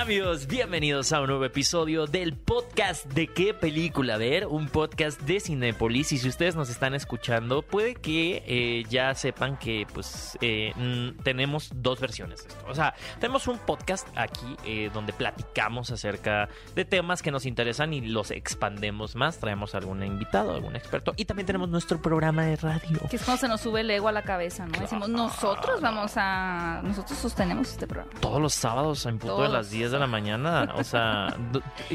Amigos, 0.00 0.48
bienvenidos 0.48 1.12
a 1.12 1.20
un 1.20 1.28
nuevo 1.28 1.44
episodio 1.44 2.06
del 2.06 2.36
podcast 2.36 3.06
de 3.06 3.26
qué 3.28 3.54
película 3.54 4.18
ver, 4.18 4.46
un 4.46 4.68
podcast 4.68 5.18
de 5.22 5.40
Cinépolis. 5.40 6.12
Y 6.12 6.18
si 6.18 6.28
ustedes 6.28 6.56
nos 6.56 6.68
están 6.68 6.94
escuchando, 6.94 7.62
puede 7.62 7.94
que 7.94 8.42
eh, 8.46 8.84
ya 8.90 9.14
sepan 9.14 9.56
que 9.56 9.86
pues 9.94 10.36
eh, 10.42 10.74
tenemos 11.22 11.70
dos 11.76 12.00
versiones 12.00 12.42
de 12.42 12.48
esto. 12.48 12.64
O 12.68 12.74
sea, 12.74 12.94
tenemos 13.18 13.46
un 13.46 13.58
podcast 13.58 14.06
aquí 14.14 14.56
eh, 14.64 14.90
donde 14.92 15.14
platicamos 15.14 15.90
acerca 15.90 16.48
de 16.74 16.84
temas 16.84 17.22
que 17.22 17.30
nos 17.30 17.46
interesan 17.46 17.94
y 17.94 18.02
los 18.02 18.30
expandemos 18.30 19.14
más. 19.16 19.38
Traemos 19.38 19.74
algún 19.74 20.02
invitado, 20.02 20.52
algún 20.52 20.76
experto. 20.76 21.14
Y 21.16 21.24
también 21.24 21.46
tenemos 21.46 21.70
nuestro 21.70 22.02
programa 22.02 22.44
de 22.44 22.56
radio. 22.56 23.00
Que 23.08 23.16
es 23.16 23.22
cuando 23.22 23.40
se 23.40 23.48
nos 23.48 23.62
sube 23.62 23.80
el 23.80 23.90
ego 23.90 24.08
a 24.08 24.12
la 24.12 24.22
cabeza, 24.22 24.66
¿no? 24.66 24.78
Decimos, 24.78 25.08
nosotros 25.08 25.80
vamos 25.80 26.12
a... 26.16 26.82
Nosotros 26.82 27.18
sostenemos 27.18 27.70
este 27.70 27.86
programa. 27.86 28.12
Todos 28.20 28.42
los 28.42 28.52
sábados 28.52 29.06
en 29.06 29.18
punto 29.18 29.42
de 29.42 29.48
las 29.48 29.70
Todos. 29.70 29.83
10 29.84 29.92
de 29.92 29.98
la 29.98 30.06
mañana. 30.06 30.72
O 30.76 30.82
sea, 30.82 31.36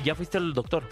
¿ya 0.03 0.13
fuiste 0.13 0.37
al 0.37 0.53
doctor? 0.53 0.83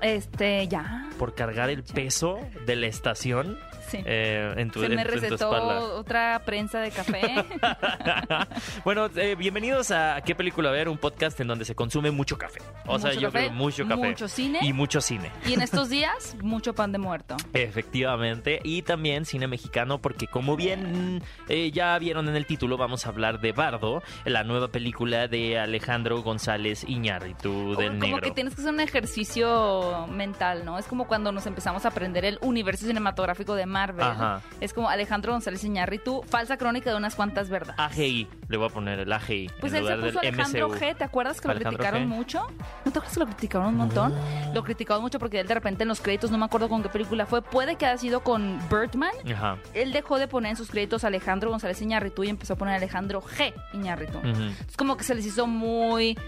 Este, 0.00 0.68
ya. 0.68 1.08
Por 1.24 1.34
cargar 1.34 1.70
el 1.70 1.82
peso 1.84 2.38
de 2.66 2.76
la 2.76 2.86
estación 2.86 3.58
Sí. 3.90 3.98
eh, 4.04 4.52
en 4.56 4.70
tu, 4.70 4.80
se 4.80 4.86
en- 4.86 4.94
me 4.96 5.02
en 5.02 5.08
tu 5.08 5.14
recetó 5.14 5.34
espalda. 5.36 5.78
otra 5.94 6.42
prensa 6.44 6.80
de 6.80 6.90
café. 6.90 7.20
bueno, 8.84 9.06
eh, 9.16 9.34
bienvenidos 9.36 9.90
a 9.90 10.20
¿Qué 10.24 10.34
película 10.34 10.70
ver? 10.70 10.88
Un 10.88 10.98
podcast 10.98 11.38
en 11.40 11.46
donde 11.48 11.64
se 11.64 11.74
consume 11.74 12.10
mucho 12.10 12.36
café. 12.38 12.60
O 12.86 12.98
sea, 12.98 13.12
yo 13.12 13.28
café, 13.30 13.46
creo 13.46 13.52
mucho 13.52 13.86
café. 13.86 14.06
mucho 14.08 14.26
cine. 14.28 14.58
Y 14.62 14.72
mucho 14.72 15.00
cine. 15.00 15.30
y 15.46 15.52
en 15.54 15.62
estos 15.62 15.88
días, 15.90 16.34
mucho 16.42 16.74
pan 16.74 16.92
de 16.92 16.98
muerto. 16.98 17.36
Efectivamente, 17.52 18.60
y 18.64 18.82
también 18.82 19.24
cine 19.26 19.46
mexicano, 19.46 20.00
porque 20.00 20.26
como 20.26 20.56
bien 20.56 21.22
eh, 21.48 21.70
ya 21.70 21.96
vieron 21.98 22.28
en 22.28 22.36
el 22.36 22.46
título, 22.46 22.76
vamos 22.76 23.06
a 23.06 23.10
hablar 23.10 23.40
de 23.40 23.52
Bardo, 23.52 24.02
la 24.24 24.44
nueva 24.44 24.68
película 24.68 25.28
de 25.28 25.58
Alejandro 25.58 26.22
González 26.22 26.84
Iñárritu 26.88 27.76
del 27.76 27.98
como 27.98 28.16
Negro. 28.16 28.20
que 28.22 28.30
tienes 28.30 28.54
que 28.54 28.62
hacer 28.62 28.72
un 28.74 28.80
ejercicio 28.80 30.06
mental, 30.08 30.64
¿no? 30.64 30.78
Es 30.78 30.86
como 30.86 31.06
cuando 31.14 31.30
nos 31.30 31.46
empezamos 31.46 31.84
a 31.84 31.90
aprender 31.90 32.24
el 32.24 32.40
universo 32.40 32.86
cinematográfico 32.86 33.54
de 33.54 33.66
Marvel. 33.66 34.04
Ajá. 34.04 34.40
Es 34.60 34.72
como 34.72 34.90
Alejandro 34.90 35.30
González 35.30 35.62
Iñárritu, 35.62 36.24
falsa 36.26 36.56
crónica 36.56 36.90
de 36.90 36.96
unas 36.96 37.14
cuantas 37.14 37.48
verdades. 37.48 37.78
AGI, 37.78 38.26
le 38.48 38.56
voy 38.56 38.66
a 38.66 38.70
poner 38.70 38.98
el 38.98 39.12
AGI 39.12 39.48
Pues 39.60 39.72
en 39.74 39.78
él 39.78 39.86
se 39.86 39.94
puso 39.94 40.06
del 40.06 40.18
Alejandro 40.18 40.68
MCU. 40.70 40.76
G, 40.76 40.96
¿te 40.96 41.04
acuerdas 41.04 41.40
que 41.40 41.46
lo 41.46 41.54
criticaron 41.54 42.02
G. 42.02 42.06
mucho? 42.08 42.48
¿No 42.84 42.90
te 42.90 42.98
acuerdas 42.98 43.14
que 43.14 43.20
lo 43.20 43.26
criticaron 43.26 43.68
un 43.68 43.76
montón? 43.76 44.12
Lo 44.52 44.64
criticaron 44.64 45.02
mucho 45.04 45.20
porque 45.20 45.38
él 45.38 45.46
de 45.46 45.54
repente 45.54 45.84
en 45.84 45.88
los 45.88 46.00
créditos, 46.00 46.32
no 46.32 46.38
me 46.38 46.46
acuerdo 46.46 46.68
con 46.68 46.82
qué 46.82 46.88
película 46.88 47.26
fue, 47.26 47.42
puede 47.42 47.76
que 47.76 47.86
haya 47.86 47.96
sido 47.96 48.24
con 48.24 48.58
Birdman. 48.68 49.12
Ajá. 49.32 49.58
Él 49.72 49.92
dejó 49.92 50.18
de 50.18 50.26
poner 50.26 50.50
en 50.50 50.56
sus 50.56 50.68
créditos 50.68 51.04
Alejandro 51.04 51.50
González 51.50 51.80
Iñárritu 51.80 52.24
y 52.24 52.28
empezó 52.28 52.54
a 52.54 52.56
poner 52.56 52.74
Alejandro 52.74 53.22
G 53.22 53.54
Iñárritu. 53.72 54.18
Ujú. 54.18 54.50
Es 54.68 54.76
como 54.76 54.96
que 54.96 55.04
se 55.04 55.14
les 55.14 55.26
hizo 55.26 55.46
muy 55.46 56.18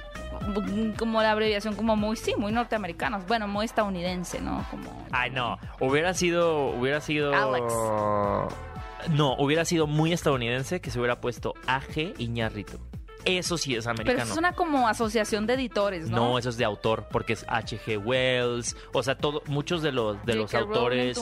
como 0.96 1.22
la 1.22 1.32
abreviación 1.32 1.74
como 1.74 1.96
muy 1.96 2.16
sí, 2.16 2.34
muy 2.36 2.52
norteamericanos, 2.52 3.26
bueno, 3.26 3.48
muy 3.48 3.64
estadounidense, 3.64 4.40
¿no? 4.40 4.64
Como 4.70 5.06
Ay, 5.12 5.30
no. 5.30 5.58
Hubiera 5.80 6.14
sido. 6.14 6.68
Hubiera 6.70 7.00
sido. 7.00 7.34
Alex. 7.34 7.72
No, 9.10 9.34
hubiera 9.38 9.64
sido 9.64 9.86
muy 9.86 10.12
estadounidense 10.12 10.80
que 10.80 10.90
se 10.90 10.98
hubiera 10.98 11.20
puesto 11.20 11.54
AG 11.66 12.14
Iñárritu. 12.18 12.78
Eso 13.24 13.58
sí 13.58 13.74
es 13.74 13.84
Pero 13.84 13.90
americano. 13.92 14.22
eso 14.22 14.32
es 14.32 14.38
una 14.38 14.52
como 14.52 14.86
asociación 14.86 15.46
de 15.48 15.54
editores, 15.54 16.08
¿no? 16.08 16.16
No, 16.16 16.38
eso 16.38 16.48
es 16.48 16.56
de 16.58 16.64
autor, 16.64 17.08
porque 17.10 17.32
es 17.32 17.44
H.G. 17.48 17.98
Wells, 17.98 18.76
o 18.92 19.02
sea, 19.02 19.18
todo, 19.18 19.42
muchos 19.46 19.82
de 19.82 19.90
los 19.90 20.24
de 20.24 20.34
los 20.36 20.50
J.K. 20.52 20.60
Rowling, 20.64 21.08
autores. 21.08 21.18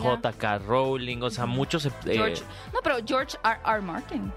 J.K. 0.00 0.58
Rowling, 0.60 1.22
o 1.22 1.28
sea, 1.30 1.44
muchos. 1.44 1.84
eh, 1.84 1.92
George, 2.06 2.42
no, 2.72 2.80
pero 2.82 2.96
George 3.06 3.36
R. 3.44 3.58
R. 3.66 3.82
Martin. 3.82 4.32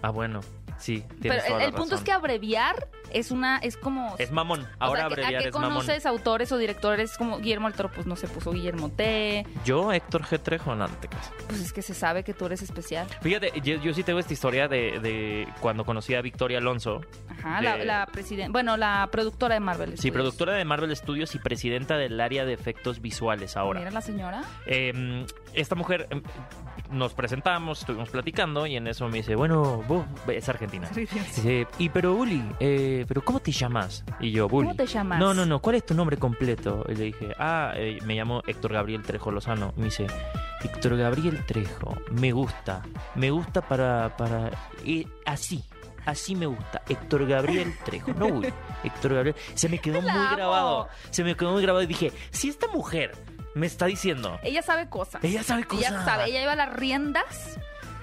ah, 0.00 0.08
bueno, 0.10 0.40
sí, 0.80 1.04
Pero 1.22 1.34
el, 1.34 1.58
la 1.58 1.64
el 1.64 1.72
punto 1.72 1.94
es 1.94 2.00
que 2.02 2.12
abreviar 2.12 2.88
es 3.12 3.30
una 3.30 3.58
es 3.58 3.76
como 3.76 4.14
es 4.18 4.30
mamón. 4.32 4.60
o 4.62 4.66
Ahora 4.78 5.00
sea, 5.00 5.08
que- 5.08 5.14
abreviar 5.14 5.40
¿a 5.40 5.42
qué 5.42 5.48
es 5.48 5.54
mamón. 5.54 5.70
conoces 5.74 6.06
autores 6.06 6.50
o 6.52 6.58
directores 6.58 7.16
como 7.16 7.38
Guillermo 7.38 7.68
del 7.68 7.76
Toro? 7.76 7.90
Pues 7.92 8.06
no 8.06 8.16
se 8.16 8.26
puso 8.28 8.52
Guillermo 8.52 8.88
T. 8.90 9.44
Yo, 9.64 9.92
Héctor 9.92 10.22
G. 10.22 10.40
Trejo, 10.40 10.74
no, 10.74 10.86
no 10.88 10.94
te 10.96 11.08
creas. 11.08 11.30
Pues 11.48 11.60
es 11.60 11.72
que 11.72 11.82
se 11.82 11.94
sabe 11.94 12.22
que 12.24 12.34
tú 12.34 12.46
eres 12.46 12.62
especial. 12.62 13.06
Fíjate, 13.20 13.52
yo, 13.62 13.76
yo 13.82 13.92
sí 13.94 14.02
tengo 14.02 14.18
esta 14.20 14.32
historia 14.32 14.68
de, 14.68 14.98
de 15.00 15.48
cuando 15.60 15.84
conocí 15.84 16.14
a 16.14 16.22
Victoria 16.22 16.58
Alonso. 16.58 17.00
Ajá, 17.44 17.60
la, 17.62 17.76
De- 17.76 17.84
la 17.84 18.06
presidenta, 18.06 18.52
bueno, 18.52 18.76
la 18.76 19.08
productora 19.10 19.54
de 19.54 19.60
Marvel. 19.60 19.90
Sí, 19.90 19.96
Studios. 19.96 20.14
productora 20.14 20.52
de 20.54 20.64
Marvel 20.64 20.94
Studios 20.96 21.34
y 21.34 21.38
presidenta 21.38 21.96
del 21.96 22.20
área 22.20 22.44
de 22.44 22.52
efectos 22.52 23.00
visuales 23.00 23.56
ahora. 23.56 23.80
Mira 23.80 23.90
la 23.90 24.00
señora. 24.00 24.42
Eh, 24.66 25.24
esta 25.54 25.74
mujer 25.74 26.06
eh, 26.10 26.22
nos 26.90 27.14
presentamos, 27.14 27.80
estuvimos 27.80 28.10
platicando 28.10 28.66
y 28.66 28.76
en 28.76 28.86
eso 28.86 29.08
me 29.08 29.18
dice, 29.18 29.34
bueno, 29.34 29.82
vos, 29.88 30.04
es 30.28 30.48
argentina. 30.48 30.88
Dice, 30.94 31.66
y 31.78 31.88
pero 31.88 32.14
Bully, 32.14 32.42
eh, 32.60 33.04
pero 33.08 33.22
¿cómo 33.22 33.40
te 33.40 33.52
llamas? 33.52 34.04
Y 34.20 34.30
yo, 34.32 34.48
Bully. 34.48 34.68
¿Cómo 34.68 34.76
te 34.76 34.86
llamas? 34.86 35.18
No, 35.18 35.34
no, 35.34 35.46
no, 35.46 35.60
¿cuál 35.60 35.76
es 35.76 35.86
tu 35.86 35.94
nombre 35.94 36.16
completo? 36.16 36.84
Y 36.88 36.94
le 36.94 37.04
dije, 37.04 37.32
ah, 37.38 37.72
eh, 37.76 37.98
me 38.04 38.14
llamo 38.14 38.42
Héctor 38.46 38.72
Gabriel 38.72 39.02
Trejo 39.02 39.30
Lozano. 39.30 39.72
Me 39.76 39.84
dice, 39.86 40.06
Héctor 40.62 40.96
Gabriel 40.96 41.44
Trejo, 41.46 41.96
me 42.12 42.32
gusta, 42.32 42.82
me 43.14 43.30
gusta 43.30 43.60
para, 43.62 44.16
para, 44.16 44.50
eh, 44.84 45.06
así. 45.26 45.62
Así 46.06 46.34
me 46.34 46.46
gusta, 46.46 46.82
Héctor 46.88 47.26
Gabriel 47.26 47.74
Trejo, 47.84 48.12
no 48.14 48.28
Bully, 48.28 48.52
Héctor 48.84 49.14
Gabriel. 49.14 49.36
Se 49.54 49.68
me 49.68 49.78
quedó 49.78 50.00
muy 50.02 50.10
amo. 50.10 50.36
grabado, 50.36 50.88
se 51.10 51.22
me 51.24 51.34
quedó 51.36 51.52
muy 51.52 51.62
grabado 51.62 51.82
y 51.82 51.86
dije, 51.86 52.12
si 52.30 52.48
esta 52.48 52.66
mujer 52.68 53.12
me 53.54 53.66
está 53.66 53.86
diciendo 53.86 54.38
Ella 54.42 54.62
sabe 54.62 54.88
cosas. 54.88 55.22
ella 55.24 55.42
sabe 55.42 55.64
cosas. 55.64 55.88
Ella 55.90 56.04
sabe, 56.04 56.24
ella 56.30 56.40
lleva 56.40 56.56
las 56.56 56.72
riendas 56.72 57.58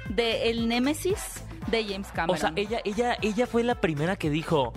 del 0.09 0.68
némesis 0.68 1.44
de 1.68 1.84
James 1.86 2.07
Cameron. 2.13 2.36
O 2.36 2.40
sea, 2.40 2.53
ella, 2.56 2.80
ella, 2.86 3.18
ella 3.22 3.47
fue 3.47 3.63
la 3.63 3.75
primera 3.81 4.16
que 4.16 4.30
dijo. 4.30 4.74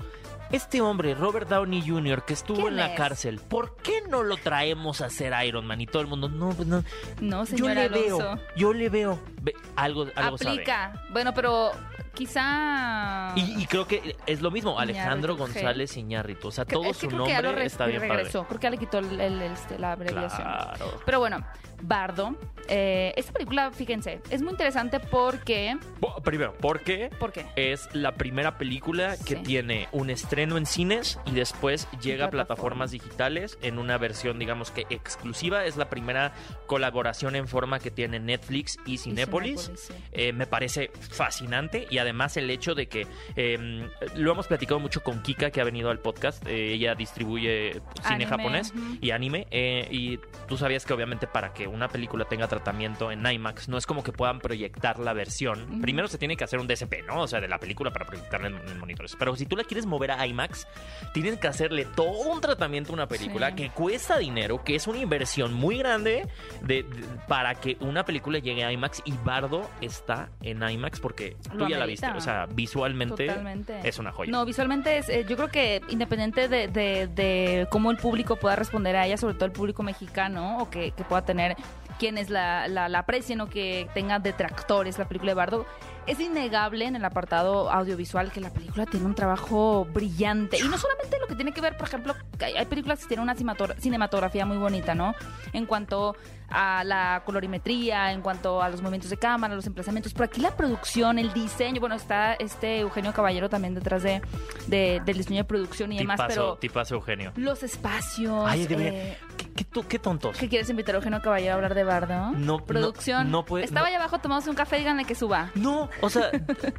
Este 0.53 0.81
hombre, 0.81 1.15
Robert 1.15 1.49
Downey 1.49 1.81
Jr., 1.89 2.25
que 2.25 2.33
estuvo 2.33 2.57
¿Quién 2.57 2.69
en 2.71 2.77
la 2.79 2.87
es? 2.89 2.97
cárcel, 2.97 3.39
¿por 3.39 3.77
qué 3.77 4.03
no 4.09 4.25
lo 4.25 4.37
traemos 4.37 5.01
a 5.01 5.09
ser 5.09 5.33
Iron 5.47 5.65
Man? 5.65 5.81
Y 5.81 5.87
todo 5.87 6.03
el 6.03 6.09
mundo, 6.09 6.29
no, 6.29 6.49
pues 6.51 6.67
no. 6.67 6.83
no, 7.21 7.45
Yo 7.45 7.47
señora 7.47 7.75
le 7.75 7.83
Alonso. 7.85 8.19
veo, 8.19 8.39
yo 8.57 8.73
le 8.73 8.89
veo. 8.89 9.21
Ve, 9.43 9.55
algo, 9.77 10.09
algo 10.17 10.39
sabe. 10.39 10.51
Aplica. 10.55 11.05
Bueno, 11.13 11.33
pero 11.35 11.71
quizá. 12.15 13.33
Y, 13.37 13.63
y 13.63 13.67
creo 13.67 13.87
que 13.87 14.17
es 14.27 14.41
lo 14.43 14.51
mismo, 14.51 14.79
Alejandro 14.79 15.35
Iñárritu. 15.35 15.55
González 15.61 15.97
Iñárritu. 15.97 16.49
O 16.49 16.51
sea, 16.51 16.65
todo 16.65 16.85
es 16.85 16.97
que 16.97 17.03
su 17.03 17.09
creo 17.09 17.25
que 17.25 17.31
ya 17.33 17.41
lo 17.43 17.49
nombre 17.49 17.63
re- 17.63 17.67
está 17.67 17.87
bien 17.87 18.01
regresó. 18.01 18.45
Creo 18.47 18.61
que 18.61 18.65
ya 18.65 18.71
le 18.71 18.79
quitó 18.79 18.99
el, 18.99 19.21
el- 19.21 19.43
este, 19.43 19.79
la 19.79 19.97
padre. 19.97 20.11
abreviación. 20.11 20.43
Claro. 20.49 21.01
Pero 21.05 21.19
bueno, 21.21 21.45
Bardo. 21.83 22.37
eh, 22.69 23.13
esta 23.17 23.33
película, 23.33 23.71
fíjense, 23.71 24.21
es 24.31 24.43
muy 24.43 24.51
interesante 24.53 25.01
porque. 25.01 25.77
Bo- 26.01 26.17
Primero, 26.23 26.55
porque 26.61 27.11
¿Por 27.19 27.33
qué? 27.33 27.47
es 27.57 27.89
la 27.95 28.13
primera 28.13 28.59
película 28.59 29.17
que 29.17 29.37
Sí. 29.37 29.43
tiene 29.43 29.89
un 29.93 30.11
estreno 30.11 30.57
en 30.59 30.67
cines 30.67 31.19
y 31.25 31.33
después 31.33 31.89
llega 32.03 32.27
a 32.27 32.31
plataformas. 32.31 32.91
digitales 32.91 33.59
en 33.63 33.79
una 33.79 33.97
versión, 33.99 34.39
digamos 34.39 34.71
que 34.71 34.87
exclusiva. 34.91 35.65
Es 35.65 35.77
la 35.77 35.89
primera 35.89 36.33
colaboración 36.67 37.37
en 37.37 37.47
forma 37.49 37.79
que 37.79 37.91
tiene 37.91 38.19
Netflix 38.21 38.79
y 38.87 38.99
Cinépolis. 38.99 39.61
Cinépolis, 39.63 39.81
sí. 39.87 39.95
Eh, 40.13 40.33
me 40.33 40.47
parece 40.47 40.91
fascinante 41.11 41.87
y 41.91 41.99
además 42.01 42.37
el 42.37 42.51
hecho 42.51 42.75
de 42.75 42.89
que 42.89 43.07
eh, 43.37 43.89
lo 44.17 44.33
hemos 44.33 44.47
platicado 44.47 44.81
mucho 44.81 45.03
con 45.03 45.23
Kika 45.23 45.51
que 45.51 45.61
ha 45.61 45.65
venido 45.65 45.91
al 45.91 45.99
podcast. 45.99 46.45
Eh, 46.47 46.73
ella 46.75 46.95
distribuye 46.95 47.73
cine 48.03 48.25
Anime, 48.25 48.27
japonés 48.27 48.73
y 49.01 49.11
anime 49.11 49.47
eh, 49.51 49.87
y 49.91 50.19
tú 50.49 50.57
sabías 50.57 50.85
que 50.85 50.93
obviamente 50.93 51.27
para 51.27 51.53
que 51.53 51.67
una 51.67 51.89
película 51.89 52.25
tenga 52.25 52.49
tratamiento 52.49 53.13
en 53.13 53.25
IMAX 53.27 53.69
no 53.69 53.77
es 53.79 53.87
como 53.87 54.03
que 54.03 54.13
puedan 54.13 54.41
proyectar 54.41 54.99
la 54.99 55.13
versión. 55.13 55.81
Primero 55.81 56.09
se 56.09 56.19
tiene 56.19 56.37
que 56.37 56.45
hacer 56.45 56.59
un 56.59 56.67
DSP, 56.67 57.05
¿no? 57.07 57.23
O 57.23 57.29
sea, 57.29 57.41
de 57.41 57.49
la 57.49 57.59
película 57.59 57.91
para 57.93 58.07
proyectarla 58.07 58.49
en, 58.49 58.57
en 58.69 58.79
monitores. 58.79 59.17
Pero 59.19 59.37
si 59.37 59.47
tú 59.47 59.57
la 59.57 59.65
quieres 59.65 59.87
mover 59.87 60.11
a 60.13 60.27
IMAX, 60.27 60.67
tienes 61.13 61.39
que 61.39 61.49
hacerle 61.49 61.85
todo 61.85 62.11
un 62.11 62.41
tratamiento 62.41 62.93
a 62.93 62.95
una 62.95 63.07
película 63.09 63.51
Sí. 63.51 63.57
que 63.57 63.71
cuesta 63.71 64.19
dinero, 64.19 64.63
que 64.65 64.75
es 64.75 64.87
una 64.87 64.99
inversión 64.99 65.53
muy 65.55 65.79
grande 65.79 66.27
de, 66.63 66.83
de- 66.83 66.85
para 67.29 67.55
que 67.55 67.77
una 67.81 68.05
película 68.05 68.39
llegue 68.39 68.65
a 68.65 68.73
IMAX 68.73 69.03
y 69.05 69.13
Bardo 69.25 69.69
está 69.81 70.31
en 70.43 70.63
IMAX 70.63 71.01
porque 71.01 71.37
Lo 71.53 71.65
tú 71.65 71.69
ya 71.71 71.79
la 71.79 71.87
O 72.17 72.21
sea, 72.21 72.47
visualmente 72.47 73.27
Totalmente. 73.27 73.81
es 73.89 73.99
una 73.99 74.13
joya. 74.13 74.31
No, 74.31 74.45
visualmente 74.45 74.99
es, 74.99 75.09
eh, 75.09 75.25
yo 75.29 75.37
creo 75.37 75.49
que 75.49 75.81
independiente 75.89 76.49
de, 76.49 76.69
de- 76.69 77.07
de 77.09 77.67
cómo 77.71 77.91
el 77.91 77.97
público 77.97 78.37
pueda 78.37 78.57
responder 78.57 78.97
a 78.97 79.07
ella, 79.07 79.17
sobre 79.17 79.35
todo 79.35 79.47
el 79.47 79.53
público 79.53 79.83
mexicano, 79.83 80.59
o 80.59 80.71
que, 80.71 80.93
que 80.93 81.05
pueda 81.05 81.23
tener 81.25 81.57
quienes 82.01 82.31
la, 82.31 82.67
la, 82.67 82.89
la 82.89 83.01
aprecien 83.01 83.41
o 83.43 83.49
que 83.49 83.87
tenga 83.95 84.19
detractores 84.19 84.99
la 84.99 85.07
película 85.07 85.31
de 85.33 85.35
Bardo, 85.35 85.67
es 86.07 86.19
innegable 86.19 86.87
en 86.87 86.97
el 86.97 87.05
apartado 87.05 87.71
audiovisual 87.71 88.33
que 88.33 88.41
la 88.41 88.51
película 88.51 88.87
tiene 88.87 89.05
un 89.07 89.15
trabajo 89.15 89.85
brillante. 89.85 90.57
Y 90.59 90.63
no 90.67 90.79
solamente 90.79 91.19
lo 91.21 91.27
que 91.29 91.35
tiene 91.37 91.53
que 91.53 91.61
ver, 91.61 91.77
por 91.77 91.87
ejemplo, 91.87 92.17
hay, 92.41 92.65
películas 92.67 93.01
que 93.01 93.07
tienen 93.07 93.23
una 93.23 93.37
cinematografía 93.79 94.47
muy 94.47 94.57
bonita, 94.57 94.95
¿no? 94.95 95.15
En 95.53 95.67
cuanto 95.67 96.17
a 96.49 96.83
la 96.85 97.23
colorimetría, 97.25 98.11
en 98.13 98.23
cuanto 98.23 98.61
a 98.63 98.69
los 98.71 98.81
movimientos 98.81 99.11
de 99.11 99.19
cámara, 99.19 99.55
los 99.55 99.67
emplazamientos. 99.67 100.13
Pero 100.15 100.25
aquí 100.25 100.41
la 100.41 100.57
producción, 100.57 101.19
el 101.19 101.33
diseño, 101.33 101.81
bueno, 101.81 101.95
está 101.95 102.33
este 102.35 102.81
Eugenio 102.81 103.13
Caballero 103.13 103.49
también 103.49 103.75
detrás 103.75 104.03
de, 104.03 104.21
de- 104.67 105.01
del 105.05 105.19
diseño 105.19 105.39
de 105.41 105.45
producción 105.45 105.93
y 105.93 105.99
demás, 105.99 106.17
tipazo, 106.17 106.35
pero 106.35 106.57
tipazo 106.57 106.95
Eugenio. 106.97 107.33
los 107.37 107.63
espacios. 107.63 108.45
Ay, 108.49 108.67
eh, 108.71 109.17
¿Qué, 109.61 109.65
qué, 109.67 109.71
to- 109.83 109.87
qué 109.89 109.99
tontos. 109.99 110.39
¿Qué 110.39 110.49
quieres 110.49 110.71
invitar 110.71 110.95
a 110.95 110.99
Eugenio 110.99 111.21
Caballero 111.21 111.53
a 111.53 111.55
hablar 111.57 111.75
de 111.75 111.85
Bardo? 111.85 112.15
No, 112.15 112.33
no, 112.33 112.65
Producción. 112.65 113.31
no 113.31 113.45
puede- 113.45 113.65
Estaba 113.65 113.83
no. 113.83 113.87
allá 113.89 113.97
abajo 113.99 114.19
tomándose 114.19 114.49
un 114.49 114.57
café, 114.57 114.79
díganle 114.79 115.05
que 115.05 115.15
suba. 115.15 115.51
No, 115.55 115.91
o 116.01 116.09
sea, 116.09 116.31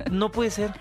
no 0.09 0.31
puede 0.31 0.49
ser. 0.49 0.71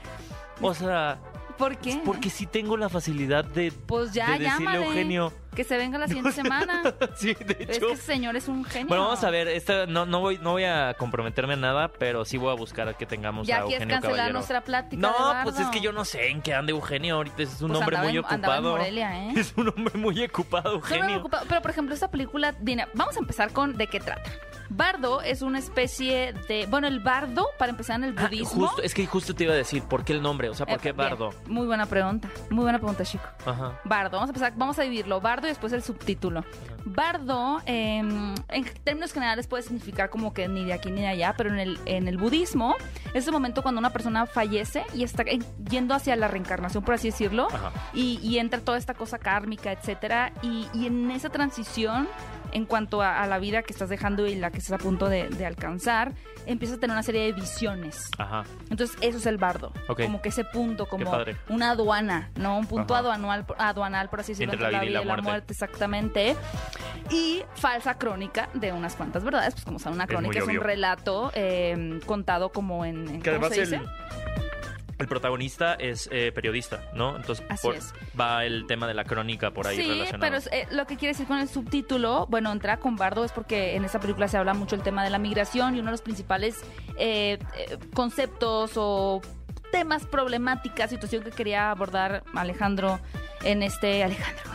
O 0.63 0.73
sea, 0.73 1.19
¿Por 1.61 1.77
qué? 1.77 2.01
porque 2.05 2.29
sí 2.31 2.47
tengo 2.47 2.77
la 2.77 2.89
facilidad 2.89 3.45
de, 3.45 3.71
Pues 3.87 4.13
ya, 4.13 4.33
de 4.33 4.39
decirle 4.41 4.69
a. 4.69 4.85
Eugenio. 4.87 5.33
Que 5.55 5.65
se 5.65 5.77
venga 5.77 5.99
la 5.99 6.07
siguiente 6.07 6.31
semana. 6.43 6.83
sí, 7.17 7.35
de 7.35 7.67
Es 7.69 7.79
que 7.81 7.93
ese 7.93 8.03
señor 8.03 8.37
es 8.37 8.47
un 8.49 8.65
genio. 8.65 8.87
Bueno, 8.89 9.03
vamos 9.05 9.23
a 9.25 9.31
ver, 9.31 9.49
esta, 9.49 9.85
no, 9.87 10.07
no, 10.07 10.21
voy, 10.21 10.39
no 10.39 10.53
voy 10.53 10.63
a 10.65 10.95
comprometerme 10.97 11.55
a 11.55 11.57
nada, 11.57 11.89
pero 11.89 12.25
sí 12.25 12.37
voy 12.39 12.51
a 12.53 12.55
buscar 12.55 12.89
a 12.89 12.95
que 12.95 13.05
tengamos 13.05 13.47
Ya 13.49 13.57
a 13.57 13.59
quieres 13.63 13.75
Eugenio 13.83 13.95
cancelar 13.97 14.17
Caballero. 14.17 14.35
nuestra 14.39 14.61
plática. 14.63 15.03
No, 15.03 15.09
de 15.13 15.19
Bardo. 15.25 15.51
pues 15.51 15.61
es 15.61 15.67
que 15.69 15.81
yo 15.81 15.91
no 15.93 16.05
sé 16.05 16.29
en 16.31 16.41
qué 16.41 16.55
anda 16.55 16.71
Eugenio 16.71 17.17
ahorita. 17.17 17.43
Es 17.43 17.61
un 17.61 17.69
Pues 17.69 17.81
hombre 17.81 17.97
muy 17.99 18.13
en- 18.13 18.19
ocupado. 18.25 18.71
Morelia, 18.71 19.25
¿eh? 19.29 19.33
Es 19.37 19.53
un 19.57 19.69
hombre 19.69 19.99
muy 19.99 20.23
ocupado, 20.25 20.71
muy 20.71 20.77
Eugenio. 20.79 21.29
Pero, 21.49 21.63
por 21.63 21.71
ejemplo, 21.73 21.95
esta 21.95 22.11
película, 22.11 22.53
Dina, 22.61 22.89
vamos 22.95 23.17
a 23.17 23.19
empezar 23.21 23.53
con 23.53 23.77
de 23.77 23.89
qué 23.89 23.99
trata. 23.99 24.31
Bardo 24.71 25.21
es 25.21 25.43
una 25.43 25.59
especie 25.59 26.33
de... 26.49 26.67
Bueno, 26.67 26.87
el 26.87 27.01
bardo, 27.01 27.47
para 27.59 27.71
empezar 27.71 27.97
en 27.97 28.05
el 28.05 28.15
Ah, 28.19 28.23
budismo... 28.29 28.67
justo, 28.69 28.83
es 28.83 28.95
que 28.95 29.05
justo 29.07 29.35
te 29.35 29.45
iba 29.45 29.53
a 29.53 29.57
decir, 29.57 29.83
¿por 29.83 30.05
qué 30.05 30.13
el 30.13 30.23
nombre? 30.23 30.49
O 30.49 30.55
sea, 30.55 30.65
¿por 30.65 30.77
Eh, 30.77 30.79
qué 30.81 30.93
bien. 30.93 30.97
Bardo? 31.11 31.31
Muy 31.47 31.67
buena 31.67 31.87
pregunta. 31.87 32.29
Muy 32.51 32.63
buena 32.63 32.79
pregunta, 32.79 33.05
chico. 33.05 33.25
Ajá. 33.45 33.81
Bardo, 33.85 34.13
vamos 34.17 34.29
a 34.29 34.31
empezar, 34.31 34.53
vamos 34.57 34.79
a 34.79 34.83
dividirlo. 34.83 35.21
Bardo 35.21 35.47
y 35.47 35.51
después 35.51 35.73
el 35.73 35.83
subtítulo. 35.83 36.45
Bardo, 36.85 37.61
eh, 37.67 37.99
en 37.99 38.65
términos 38.85 39.13
generales, 39.13 39.47
puede 39.47 39.63
significar 39.65 40.09
como 40.09 40.33
que 40.33 40.49
ni 40.49 40.65
de 40.65 40.73
aquí 40.73 40.91
ni 40.91 41.03
de 41.03 41.09
allá, 41.09 41.35
pero 41.37 41.51
en 41.51 41.59
el, 41.59 41.79
en 41.85 42.09
el 42.09 42.17
budismo 42.17 42.75
es 43.13 43.27
el 43.27 43.33
momento 43.33 43.63
cuando 43.63 43.79
una 43.81 43.91
persona 43.91 44.25
fallece 44.27 44.85
y 44.95 45.03
está 45.03 45.23
en- 45.27 45.45
yendo 45.69 45.95
hacia 45.95 46.17
la 46.17 46.29
reencarnación, 46.29 46.83
por 46.85 46.95
así 46.95 47.09
decirlo, 47.11 47.49
y, 47.93 48.19
y 48.23 48.39
entra 48.39 48.61
toda 48.61 48.79
esta 48.79 48.95
cosa 48.95 49.19
kármica, 49.19 49.73
etcétera, 49.73 50.33
y, 50.43 50.69
y 50.73 50.87
en 50.87 51.11
esa 51.11 51.29
transición, 51.29 52.09
en 52.53 52.65
cuanto 52.67 53.03
a, 53.03 53.23
a 53.23 53.27
la 53.27 53.39
vida 53.39 53.63
que 53.63 53.73
estás 53.73 53.89
dejando 53.89 54.27
y 54.27 54.35
la 54.35 54.51
que 54.51 54.59
estás 54.59 54.81
a 54.81 54.83
punto 54.83 55.09
de, 55.09 55.29
de 55.29 55.47
alcanzar, 55.47 56.13
empiezas 56.47 56.79
a 56.79 56.81
tener 56.81 56.95
una 56.95 57.03
serie 57.03 57.23
de 57.23 57.33
visiones. 57.33 58.11
Ajá. 58.19 58.45
Entonces, 58.71 58.97
eso 59.01 59.19
es 59.19 59.27
el 59.27 59.39
bardo. 59.39 59.73
Ok. 59.89 60.03
Como 60.03 60.21
que 60.23 60.31
ese 60.31 60.45
punto, 60.45 60.87
como 60.89 61.13
una 61.49 61.71
aduana, 61.71 62.31
¿no? 62.37 62.59
Un 62.59 62.67
punto 62.67 62.95
Ajá. 62.95 63.01
aduanal, 63.03 63.47
aduanal, 63.59 64.09
por 64.09 64.21
así 64.21 64.33
decirlo, 64.33 64.55
Entre 64.55 64.71
la 64.71 64.81
vida 64.81 65.03
y 65.03 65.05
la 65.05 65.17
muerte. 65.23 65.53
exactamente. 65.53 66.37
Y 67.11 67.43
falsa 67.55 67.95
crónica 67.99 68.49
de 68.55 68.73
unas 68.73 68.95
cuantas 68.97 69.23
verdades, 69.25 69.55
pues 69.55 69.65
como 69.65 69.79
saben, 69.79 69.95
una 69.97 70.07
crónica 70.07 70.39
es, 70.39 70.45
un 70.47 70.57
relato 70.57 71.31
eh, 71.35 72.01
contado 72.07 72.51
como 72.51 72.85
en... 72.85 73.09
en- 73.09 73.23
Que 73.23 73.35
¿cómo 73.35 73.49
se 73.49 73.61
dice? 73.61 73.77
el 73.77 73.83
protagonista 75.09 75.75
es 75.75 76.09
eh, 76.13 76.33
periodista, 76.33 76.83
¿no? 76.95 77.17
Entonces 77.17 77.45
Así 77.49 77.67
por- 77.67 77.77
es. 77.77 77.93
va 78.19 78.45
el 78.45 78.67
tema 78.67 78.87
de 78.87 78.95
la 78.95 79.05
crónica 79.05 79.51
por 79.53 79.67
ahí 79.67 79.77
sí, 79.77 79.89
relacionado. 79.89 80.21
pero 80.21 80.57
eh, 80.57 80.67
lo 80.71 80.87
que 80.87 80.97
quiere 80.97 81.13
decir 81.13 81.27
con 81.27 81.39
el 81.39 81.49
subtítulo, 81.49 82.27
bueno, 82.29 82.51
entrar 82.53 82.79
con 82.79 82.97
Bardo 82.97 83.25
es 83.25 83.33
porque 83.33 83.77
en 83.77 83.85
esta 83.85 84.01
película 84.01 84.29
se 84.29 84.37
habla 84.37 84.55
mucho 84.55 84.77
el 84.77 84.83
tema 84.83 85.03
de 85.05 85.11
la 85.11 85.19
migración 85.19 85.77
y 85.77 85.81
uno 85.81 85.87
de 85.87 85.93
los 85.93 86.03
principales 86.03 86.57
eh, 86.97 87.39
eh, 87.57 87.79
conceptos 87.95 88.73
o 88.77 89.21
temas 89.73 90.05
problemáticas, 90.07 90.91
situación 90.91 91.23
que 91.23 91.31
quería 91.31 91.71
abordar 91.71 92.25
Alejandro 92.35 92.99
en 93.45 93.63
este... 93.63 94.03
Alejandro, 94.03 94.50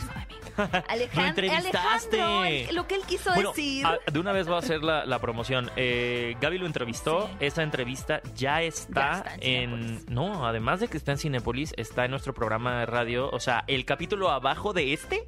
Alejandro, 0.88 1.26
entrevistaste. 1.28 2.22
Alejandro, 2.22 2.74
lo 2.74 2.88
que 2.88 2.96
él 2.96 3.02
quiso 3.08 3.34
Bueno, 3.34 3.50
decir... 3.50 3.86
a- 3.86 4.00
de 4.12 4.20
una 4.20 4.32
vez 4.32 4.48
voy 4.48 4.56
a 4.56 4.60
hacer 4.60 4.82
la, 4.84 5.06
la 5.06 5.20
promoción. 5.20 5.70
Eh, 5.76 6.36
Gaby 6.42 6.58
lo 6.60 6.66
entrevistó. 6.66 7.28
Sí. 7.28 7.46
Esta 7.46 7.64
entrevista 7.64 8.22
ya 8.36 8.62
está, 8.62 9.24
Ya 9.24 9.36
está 9.36 9.36
en. 9.42 10.06
No, 10.08 10.46
además 10.48 10.80
de 10.80 10.88
que 10.88 10.98
está 10.98 11.12
en 11.12 11.18
Cinepolis, 11.18 11.74
está 11.78 12.06
en 12.06 12.12
nuestro 12.12 12.34
programa 12.34 12.80
de 12.80 12.86
radio. 12.86 13.30
O 13.32 13.40
sea, 13.40 13.64
el 13.68 13.86
capítulo 13.86 14.30
abajo 14.30 14.74
de 14.74 14.94
este. 14.94 15.26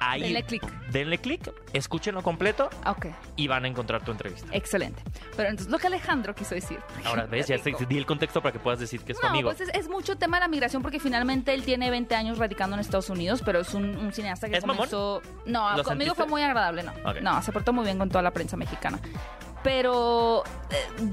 Ahí, 0.00 0.22
Denle 0.22 0.44
clic. 0.44 0.62
Denle 0.92 1.18
clic, 1.18 1.52
escúchenlo 1.72 2.22
completo 2.22 2.70
Ok, 2.86 3.06
y 3.34 3.48
van 3.48 3.64
a 3.64 3.68
encontrar 3.68 4.04
tu 4.04 4.12
entrevista. 4.12 4.46
excelente. 4.52 5.02
Pero 5.36 5.48
entonces 5.48 5.70
lo 5.72 5.78
que 5.78 5.88
Alejandro 5.88 6.34
quiso 6.36 6.54
decir... 6.54 6.78
Ahora 7.04 7.26
ves, 7.26 7.48
ya 7.48 7.58
te 7.58 7.72
di 7.88 7.98
el 7.98 8.06
contexto 8.06 8.40
para 8.40 8.52
que 8.52 8.60
puedas 8.60 8.78
decir 8.78 9.00
que 9.02 9.12
es 9.12 9.18
tu 9.18 9.26
No, 9.26 9.30
amigo. 9.32 9.50
pues 9.50 9.60
es, 9.60 9.70
es 9.74 9.88
mucho 9.88 10.16
tema 10.16 10.36
de 10.36 10.42
la 10.42 10.48
migración 10.48 10.82
porque 10.82 11.00
finalmente 11.00 11.52
él 11.52 11.64
tiene 11.64 11.90
20 11.90 12.14
años 12.14 12.38
radicando 12.38 12.74
en 12.76 12.80
Estados 12.80 13.10
Unidos, 13.10 13.42
pero 13.44 13.58
es 13.60 13.74
un, 13.74 13.84
un 13.96 14.12
cineasta 14.12 14.48
que 14.48 14.56
¿Es 14.58 14.62
mamón? 14.64 14.76
comenzó... 14.88 15.20
No, 15.46 15.76
¿Lo 15.76 15.82
conmigo 15.82 16.10
sentiste? 16.10 16.14
fue 16.14 16.26
muy 16.26 16.42
agradable, 16.42 16.84
no. 16.84 16.92
Ok. 17.04 17.20
No, 17.20 17.42
se 17.42 17.50
portó 17.50 17.72
muy 17.72 17.84
bien 17.84 17.98
con 17.98 18.08
toda 18.08 18.22
la 18.22 18.30
prensa 18.30 18.56
mexicana. 18.56 19.00
Pero... 19.64 20.44
eh, 20.70 21.10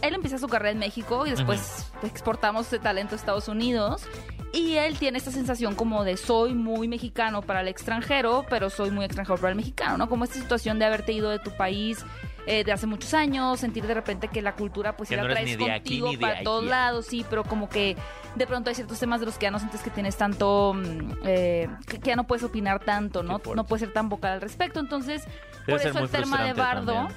él 0.00 0.14
empieza 0.14 0.36
su 0.38 0.48
carrera 0.48 0.72
en 0.72 0.78
México 0.78 1.26
y 1.26 1.30
después 1.30 1.86
exportamos 2.02 2.66
ese 2.66 2.80
talento 2.80 3.14
a 3.14 3.18
Estados 3.18 3.46
Unidos. 3.46 4.02
Y 4.52 4.76
él 4.76 4.98
tiene 4.98 5.16
esta 5.16 5.30
sensación 5.30 5.74
como 5.74 6.04
de 6.04 6.18
soy 6.18 6.54
muy 6.54 6.86
mexicano 6.86 7.40
para 7.40 7.62
el 7.62 7.68
extranjero, 7.68 8.44
pero 8.50 8.68
soy 8.68 8.90
muy 8.90 9.04
extranjero 9.04 9.38
para 9.38 9.50
el 9.50 9.56
mexicano, 9.56 9.96
¿no? 9.96 10.08
Como 10.10 10.24
esta 10.24 10.38
situación 10.38 10.78
de 10.78 10.84
haberte 10.84 11.12
ido 11.12 11.30
de 11.30 11.38
tu 11.38 11.50
país 11.56 12.04
eh, 12.46 12.64
de 12.64 12.72
hace 12.72 12.86
muchos 12.86 13.14
años, 13.14 13.60
sentir 13.60 13.86
de 13.86 13.94
repente 13.94 14.28
que 14.28 14.42
la 14.42 14.54
cultura 14.54 14.96
pues 14.96 15.08
sí 15.08 15.16
la 15.16 15.22
no 15.22 15.28
traes 15.28 15.54
aquí 15.54 16.00
contigo 16.00 16.08
ni 16.10 16.16
para 16.16 16.42
todos 16.42 16.64
lados, 16.64 17.06
sí, 17.06 17.24
pero 17.28 17.44
como 17.44 17.68
que 17.68 17.96
de 18.34 18.46
pronto 18.46 18.70
hay 18.70 18.74
ciertos 18.74 18.98
temas 18.98 19.20
de 19.20 19.26
los 19.26 19.36
que 19.36 19.44
ya 19.44 19.50
no 19.50 19.58
sientes 19.58 19.82
que 19.82 19.90
tienes 19.90 20.16
tanto, 20.16 20.74
mm, 20.74 21.12
eh, 21.24 21.68
que, 21.86 21.98
ya 21.98 22.16
no 22.16 22.24
puedes 22.24 22.42
opinar 22.42 22.80
tanto, 22.80 23.22
¿no? 23.22 23.40
No 23.54 23.64
puedes 23.64 23.80
ser 23.80 23.92
tan 23.92 24.08
vocal 24.08 24.32
al 24.32 24.40
respecto, 24.40 24.80
entonces 24.80 25.24
Debe 25.66 25.78
por 25.78 25.88
eso 25.88 25.98
el 26.00 26.08
tema 26.08 26.42
de 26.44 26.52
Bardo 26.54 27.08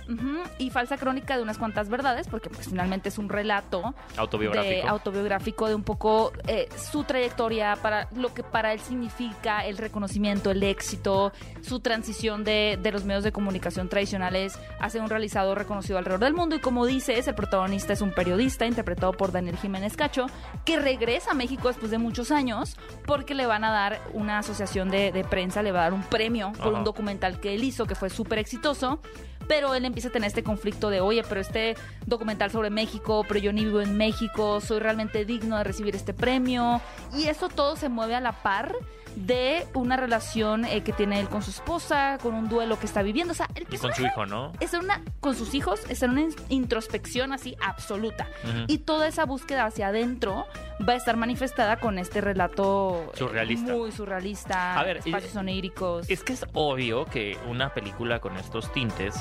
y 0.57 0.69
falsa 0.69 0.98
crónica 0.98 1.36
de 1.38 1.44
unas 1.44 1.57
cuantas 1.57 1.89
verdades, 1.89 2.28
porque 2.28 2.50
pues 2.50 2.68
finalmente 2.68 3.10
es 3.10 3.18
un 3.18 3.30
relato 3.30 3.95
Autobiográfico. 4.18 4.69
de 4.69 4.81
autobiográfico 4.83 5.68
de 5.68 5.75
un 5.75 5.83
poco 5.83 6.31
eh, 6.48 6.69
su 6.78 7.04
trayectoria 7.04 7.75
para 7.81 8.07
lo 8.16 8.33
que 8.33 8.44
para 8.44 8.74
él 8.74 8.80
significa 8.80 9.66
el 9.66 9.78
reconocimiento, 9.78 10.51
el 10.51 10.62
éxito, 10.62 11.31
su 11.62 11.80
transición 11.80 12.44
de, 12.44 12.78
de 12.81 12.92
los 12.92 13.04
medios 13.04 13.24
de 13.24 13.31
comunicación 13.31 13.89
tradicionales 13.89 14.60
hacia 14.80 15.01
un 15.01 15.10
realizador 15.15 15.57
reconocido 15.57 15.97
alrededor 15.97 16.19
del 16.19 16.33
mundo 16.33 16.56
y 16.56 16.59
como 16.59 16.85
dices, 16.85 17.27
el 17.27 17.35
protagonista 17.35 17.94
es 17.94 18.01
un 18.01 18.12
periodista 18.12 18.65
interpretado 18.65 19.13
por 19.13 19.31
Daniel 19.31 19.57
Jiménez 19.57 19.95
Cacho 19.95 20.27
que 20.65 20.77
regresa 20.77 21.31
a 21.31 21.33
México 21.33 21.69
después 21.69 21.89
de 21.89 21.97
muchos 21.97 22.31
años 22.31 22.77
porque 23.06 23.33
le 23.33 23.45
van 23.45 23.63
a 23.63 23.71
dar 23.71 24.01
una 24.13 24.39
asociación 24.39 24.89
de, 24.89 25.12
de 25.12 25.23
prensa, 25.23 25.63
le 25.63 25.71
va 25.71 25.79
a 25.79 25.83
dar 25.83 25.94
un 25.94 26.03
premio 26.03 26.51
por 26.53 26.67
Ajá. 26.67 26.77
un 26.77 26.83
documental 26.83 27.39
que 27.39 27.53
él 27.53 27.63
hizo 27.63 27.85
que 27.85 27.95
fue 27.95 28.09
súper 28.09 28.39
exitoso 28.39 29.00
pero 29.47 29.75
él 29.75 29.85
empieza 29.85 30.09
a 30.09 30.12
tener 30.12 30.27
este 30.27 30.44
conflicto 30.44 30.89
de, 30.89 31.01
oye, 31.01 31.23
pero 31.27 31.39
este 31.39 31.75
documental 32.06 32.51
sobre 32.51 32.69
México, 32.69 33.23
pero 33.27 33.39
yo 33.39 33.53
ni 33.53 33.63
vivo 33.63 33.81
en 33.81 33.95
México, 33.95 34.59
soy 34.59 34.79
realmente 34.79 35.23
digno 35.23 35.57
de 35.57 35.63
recibir 35.63 35.95
este 35.95 36.13
premio. 36.15 36.81
Y 37.15 37.27
eso 37.27 37.50
todo 37.50 37.75
se 37.75 37.88
mueve 37.88 38.15
a 38.15 38.21
la 38.21 38.31
par 38.31 38.73
de 39.15 39.65
una 39.73 39.97
relación 39.97 40.65
eh, 40.65 40.81
que 40.83 40.91
tiene 40.94 41.19
él 41.19 41.27
con 41.29 41.41
su 41.41 41.51
esposa, 41.51 42.17
con 42.21 42.33
un 42.35 42.50
duelo 42.50 42.77
que 42.79 42.85
está 42.85 43.01
viviendo. 43.01 43.31
O 43.31 43.35
sea, 43.35 43.47
el 43.56 43.65
Y 43.71 43.77
con 43.77 43.94
su 43.94 44.03
hijo, 44.06 44.25
¿no? 44.25 44.51
es 44.59 44.73
en 44.73 44.81
una, 44.85 45.01
con 45.19 45.35
sus 45.35 45.53
hijos, 45.53 45.81
es 45.89 46.03
en 46.03 46.12
una 46.12 46.21
in- 46.21 46.35
introspección 46.50 47.33
así 47.33 47.56
absoluta. 47.62 48.27
Y 48.67 48.79
toda 48.79 49.07
esa 49.07 49.25
búsqueda 49.25 49.66
hacia 49.66 49.87
adentro 49.87 50.45
va 50.87 50.94
a 50.94 50.95
estar 50.95 51.16
manifestada 51.18 51.78
con 51.78 51.97
este 51.99 52.19
relato 52.21 53.11
eh, 53.13 53.18
Surrealista. 53.18 53.71
muy 53.73 53.92
surrealista, 53.92 54.78
A 54.80 54.83
ver, 54.83 54.97
espacios 54.97 55.35
oníricos. 55.35 56.09
Es 56.09 56.23
que 56.23 56.33
es 56.33 56.45
obvio 56.54 57.06
que 57.06 57.37
una 57.47 57.73
película 57.73 58.19
con 58.19 58.35
estos 58.37 58.71
tintes 58.73 59.16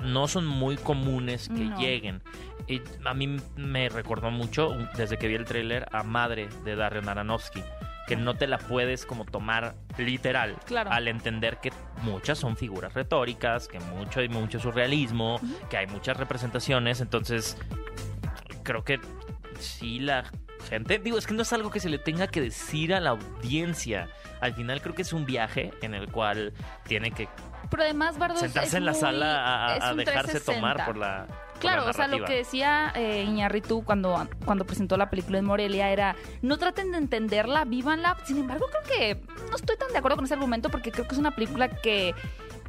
no, 0.00 0.04
no 0.06 0.28
son 0.28 0.46
muy 0.46 0.76
comunes 0.76 1.48
que 1.48 1.64
No. 1.66 1.78
lleguen. 1.78 2.22
Y 2.68 2.82
a 3.04 3.14
mí 3.14 3.36
me 3.56 3.88
recordó 3.88 4.30
mucho, 4.32 4.70
desde 4.96 5.16
que 5.18 5.28
vi 5.28 5.36
el 5.36 5.44
tráiler, 5.44 5.86
a 5.92 6.02
Madre 6.02 6.48
de 6.64 6.74
Darren 6.74 7.08
Aronofsky, 7.08 7.62
que 8.06 8.16
no 8.16 8.34
te 8.36 8.46
la 8.46 8.58
puedes 8.58 9.04
como 9.06 9.24
tomar 9.24 9.74
literal 9.98 10.56
Claro. 10.64 10.90
al 10.92 11.08
entender 11.08 11.58
que 11.58 11.72
muchas 12.02 12.38
son 12.38 12.56
figuras 12.56 12.94
retóricas, 12.94 13.66
que 13.68 13.80
mucho 13.80 14.20
hay 14.20 14.28
mucho 14.28 14.60
surrealismo, 14.60 15.40
que 15.70 15.76
hay 15.76 15.86
muchas 15.86 16.16
representaciones, 16.16 17.00
entonces 17.00 17.56
creo 18.62 18.84
que 18.84 19.00
sí 19.58 19.98
la 20.00 20.24
gente, 20.68 20.98
digo, 20.98 21.18
es 21.18 21.26
que 21.26 21.34
no 21.34 21.42
es 21.42 21.52
algo 21.52 21.70
que 21.70 21.80
se 21.80 21.88
le 21.88 21.98
tenga 21.98 22.26
que 22.26 22.40
decir 22.40 22.92
a 22.94 23.00
la 23.00 23.10
audiencia. 23.10 24.08
Al 24.40 24.52
final 24.54 24.80
creo 24.82 24.94
que 24.94 25.02
es 25.02 25.12
un 25.12 25.24
viaje 25.24 25.72
en 25.82 25.94
el 25.94 26.10
cual 26.10 26.52
tiene 26.84 27.10
que 27.12 27.28
Pero 27.70 27.82
además, 27.84 28.18
Bardo, 28.18 28.36
sentarse 28.36 28.76
en 28.76 28.84
la 28.84 28.92
muy- 28.92 29.00
sala 29.00 29.66
a, 29.66 29.94
dejarse 29.94 30.40
360. 30.40 30.52
tomar 30.54 30.84
por 30.86 30.96
la 30.96 31.26
Claro, 31.58 31.84
la 31.84 31.90
o 31.90 31.92
sea, 31.92 32.08
lo 32.08 32.24
que 32.24 32.34
decía 32.34 32.92
eh, 32.94 33.24
Iñárritu 33.26 33.84
cuando, 33.84 34.28
cuando 34.44 34.64
presentó 34.64 34.96
la 34.96 35.10
película 35.10 35.38
en 35.38 35.44
Morelia 35.44 35.90
era, 35.90 36.16
no 36.42 36.58
traten 36.58 36.92
de 36.92 36.98
entenderla, 36.98 37.64
vívanla. 37.64 38.16
Sin 38.24 38.38
embargo, 38.38 38.66
creo 38.70 38.98
que 38.98 39.20
no 39.50 39.56
estoy 39.56 39.76
tan 39.76 39.92
de 39.92 39.98
acuerdo 39.98 40.16
con 40.16 40.24
ese 40.24 40.34
argumento 40.34 40.70
porque 40.70 40.92
creo 40.92 41.06
que 41.06 41.14
es 41.14 41.18
una 41.18 41.34
película 41.34 41.68
que 41.68 42.14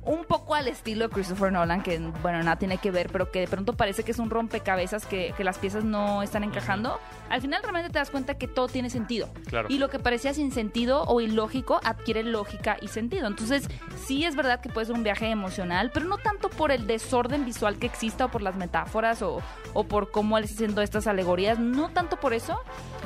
un 0.07 0.23
poco 0.23 0.55
al 0.55 0.67
estilo 0.67 1.07
de 1.07 1.13
Christopher 1.13 1.51
Nolan, 1.51 1.83
que 1.83 1.99
bueno, 2.21 2.39
nada 2.39 2.57
tiene 2.57 2.77
que 2.77 2.91
ver, 2.91 3.09
pero 3.11 3.29
que 3.31 3.41
de 3.41 3.47
pronto 3.47 3.73
parece 3.73 4.03
que 4.03 4.11
es 4.11 4.19
un 4.19 4.29
rompecabezas 4.29 5.05
que, 5.05 5.33
que 5.35 5.43
las 5.43 5.57
piezas 5.57 5.83
no 5.83 6.23
están 6.23 6.43
encajando. 6.43 6.99
Al 7.29 7.41
final 7.41 7.61
realmente 7.61 7.89
te 7.89 7.99
das 7.99 8.09
cuenta 8.09 8.37
que 8.37 8.47
todo 8.47 8.67
tiene 8.67 8.89
sentido. 8.89 9.29
Claro. 9.47 9.67
Y 9.69 9.77
lo 9.77 9.89
que 9.89 9.99
parecía 9.99 10.33
sin 10.33 10.51
sentido 10.51 11.03
o 11.03 11.19
ilógico 11.19 11.81
adquiere 11.83 12.23
lógica 12.23 12.77
y 12.81 12.87
sentido. 12.87 13.27
Entonces, 13.27 13.67
sí 14.05 14.23
es 14.23 14.35
verdad 14.35 14.61
que 14.61 14.69
puede 14.69 14.87
ser 14.87 14.95
un 14.95 15.03
viaje 15.03 15.29
emocional, 15.29 15.91
pero 15.93 16.05
no 16.05 16.17
tanto 16.17 16.49
por 16.49 16.71
el 16.71 16.87
desorden 16.87 17.45
visual 17.45 17.77
que 17.77 17.87
exista 17.87 18.25
o 18.25 18.29
por 18.29 18.41
las 18.41 18.55
metáforas 18.55 19.21
o, 19.21 19.41
o 19.73 19.83
por 19.83 20.11
cómo 20.11 20.37
él 20.37 20.45
está 20.45 20.55
haciendo 20.55 20.81
estas 20.81 21.07
alegorías, 21.07 21.59
no 21.59 21.89
tanto 21.89 22.17
por 22.17 22.33
eso, 22.33 22.61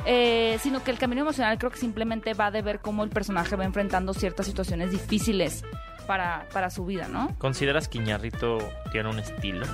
eh, 0.06 0.58
sino 0.62 0.84
que 0.84 0.92
el 0.92 0.98
camino 0.98 1.22
emocional 1.22 1.58
creo 1.58 1.70
que 1.72 1.78
simplemente 1.78 2.34
va 2.34 2.52
de 2.52 2.62
ver 2.62 2.78
cómo 2.80 3.02
el 3.02 3.10
personaje 3.10 3.56
va 3.56 3.64
enfrentando 3.64 4.14
ciertas 4.14 4.46
situaciones 4.46 4.92
difíciles 4.92 5.64
para, 6.02 6.46
para 6.52 6.70
su 6.70 6.84
vida, 6.84 7.08
¿no? 7.08 7.34
¿Consideras 7.38 7.88
que 7.88 7.98
Iñárritu 7.98 8.58
tiene 8.90 9.08
un 9.08 9.18
estilo? 9.18 9.66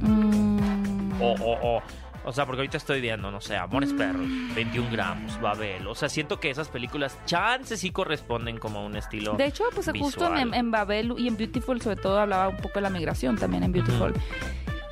Mm. 0.00 1.20
O, 1.20 1.32
o, 1.32 1.76
o, 1.76 1.82
o 2.26 2.32
sea, 2.32 2.44
porque 2.44 2.62
ahorita 2.62 2.76
estoy 2.76 3.00
viendo, 3.00 3.30
no 3.30 3.40
sé, 3.40 3.56
Amores 3.56 3.92
Perros, 3.92 4.26
21 4.56 4.90
gramos, 4.90 5.40
Babel. 5.40 5.86
O 5.86 5.94
sea, 5.94 6.08
siento 6.08 6.40
que 6.40 6.50
esas 6.50 6.68
películas, 6.68 7.16
chances 7.24 7.78
sí 7.78 7.92
corresponden 7.92 8.58
como 8.58 8.80
a 8.80 8.84
un 8.84 8.96
estilo. 8.96 9.34
De 9.34 9.46
hecho, 9.46 9.62
pues 9.72 9.86
justo 9.86 10.26
en, 10.26 10.34
visual. 10.34 10.54
en 10.54 10.70
Babel 10.72 11.14
y 11.18 11.28
en 11.28 11.36
Beautiful, 11.36 11.80
sobre 11.80 11.94
todo, 11.94 12.18
hablaba 12.18 12.48
un 12.48 12.56
poco 12.56 12.74
de 12.74 12.80
la 12.80 12.90
migración 12.90 13.36
también 13.36 13.62
en 13.62 13.70
Beautiful. 13.70 14.12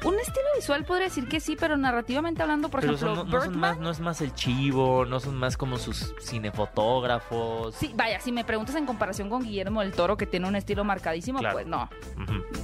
Un 0.04 0.18
estilo 0.20 0.44
visual 0.54 0.84
podría 0.84 1.06
decir 1.06 1.26
que 1.28 1.40
sí, 1.40 1.56
pero 1.58 1.76
narrativamente 1.78 2.42
hablando, 2.42 2.68
por 2.68 2.80
Pero 2.80 2.92
ejemplo, 2.94 3.16
son- 3.16 3.30
no, 3.30 3.38
no 3.38 3.44
son 3.44 3.58
más, 3.58 3.78
no 3.78 3.90
es 3.90 4.00
más 4.00 4.20
el 4.20 4.34
chivo, 4.34 5.06
no 5.06 5.18
son 5.18 5.34
más 5.36 5.56
como 5.56 5.78
sus 5.78 6.14
cinefotógrafos. 6.20 7.74
Sí, 7.74 7.92
vaya, 7.96 8.20
si 8.20 8.30
me 8.30 8.44
preguntas 8.44 8.74
en 8.76 8.84
comparación 8.86 9.30
con 9.30 9.42
Guillermo 9.42 9.80
del 9.80 9.92
Toro, 9.92 10.16
que 10.16 10.26
tiene 10.26 10.46
un 10.46 10.56
estilo 10.56 10.84
marcadísimo, 10.84 11.38
Claro. 11.38 11.54
pues 11.54 11.66
no. 11.66 11.88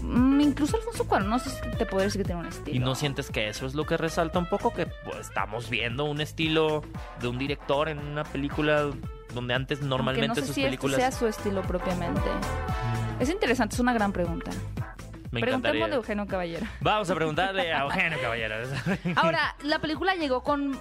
Mm, 0.03 0.41
incluso 0.41 0.77
Alfonso 0.77 1.07
Cuarón, 1.07 1.31
no 1.31 1.39
sé 1.39 1.51
si 1.51 1.61
te 1.79 1.87
puedo 1.87 2.05
decir 2.05 2.21
que 2.21 2.27
tiene 2.27 2.41
un 2.43 2.47
estilo. 2.47 2.77
¿Y 2.77 2.79
no 2.79 2.95
sientes 2.95 3.31
que 3.31 3.49
eso 3.49 3.65
es 3.67 3.75
lo 3.75 3.85
que 3.87 3.97
resalta 3.97 4.39
un 4.39 4.47
poco? 4.47 4.73
Que 4.75 4.87
pues, 5.05 5.17
estamos 5.21 5.71
viendo 5.71 6.05
un 6.05 6.21
estilo 6.21 6.83
de 7.21 7.29
un 7.29 7.39
director 7.39 7.89
en 7.89 7.99
una 8.01 8.25
película 8.25 8.91
donde 9.35 9.55
antes 9.55 9.81
normalmente 9.81 10.29
no 10.29 10.35
sé 10.35 10.41
sus 10.43 10.55
si 10.55 10.61
este 10.61 10.69
películas... 10.69 10.97
sea 10.97 11.13
su 11.13 11.27
estilo 11.27 11.63
propiamente. 11.63 12.21
Es 13.21 13.31
interesante, 13.31 13.75
es 13.77 13.81
una 13.81 13.93
gran 13.93 14.13
pregunta. 14.13 14.51
Me 15.31 15.41
Preguntemos 15.41 15.91
de 15.91 15.97
Eugenio 15.97 16.27
Caballero. 16.27 16.67
Vamos 16.81 17.09
a 17.09 17.15
preguntarle 17.15 17.73
a 17.73 17.83
Eugenio 17.83 18.21
Caballero. 18.21 18.57
Ahora, 19.17 19.55
la 19.63 19.79
película 19.79 20.15
llegó 20.17 20.43
con, 20.43 20.79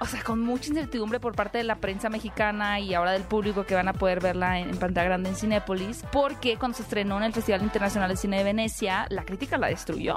o 0.00 0.06
sea, 0.06 0.22
con 0.22 0.40
mucha 0.40 0.68
incertidumbre 0.70 1.20
por 1.20 1.34
parte 1.34 1.58
de 1.58 1.64
la 1.64 1.76
prensa 1.76 2.08
mexicana 2.08 2.80
y 2.80 2.94
ahora 2.94 3.12
del 3.12 3.22
público 3.22 3.64
que 3.66 3.74
van 3.74 3.88
a 3.88 3.92
poder 3.92 4.20
verla 4.20 4.58
en, 4.58 4.70
en 4.70 4.76
pantalla 4.78 5.06
grande 5.08 5.28
en 5.30 5.36
Cinépolis, 5.36 6.04
porque 6.12 6.56
cuando 6.56 6.76
se 6.76 6.82
estrenó 6.84 7.16
en 7.18 7.24
el 7.24 7.32
Festival 7.32 7.62
Internacional 7.62 8.10
de 8.10 8.16
Cine 8.16 8.38
de 8.38 8.44
Venecia, 8.44 9.06
la 9.10 9.24
crítica 9.24 9.58
la 9.58 9.68
destruyó. 9.68 10.16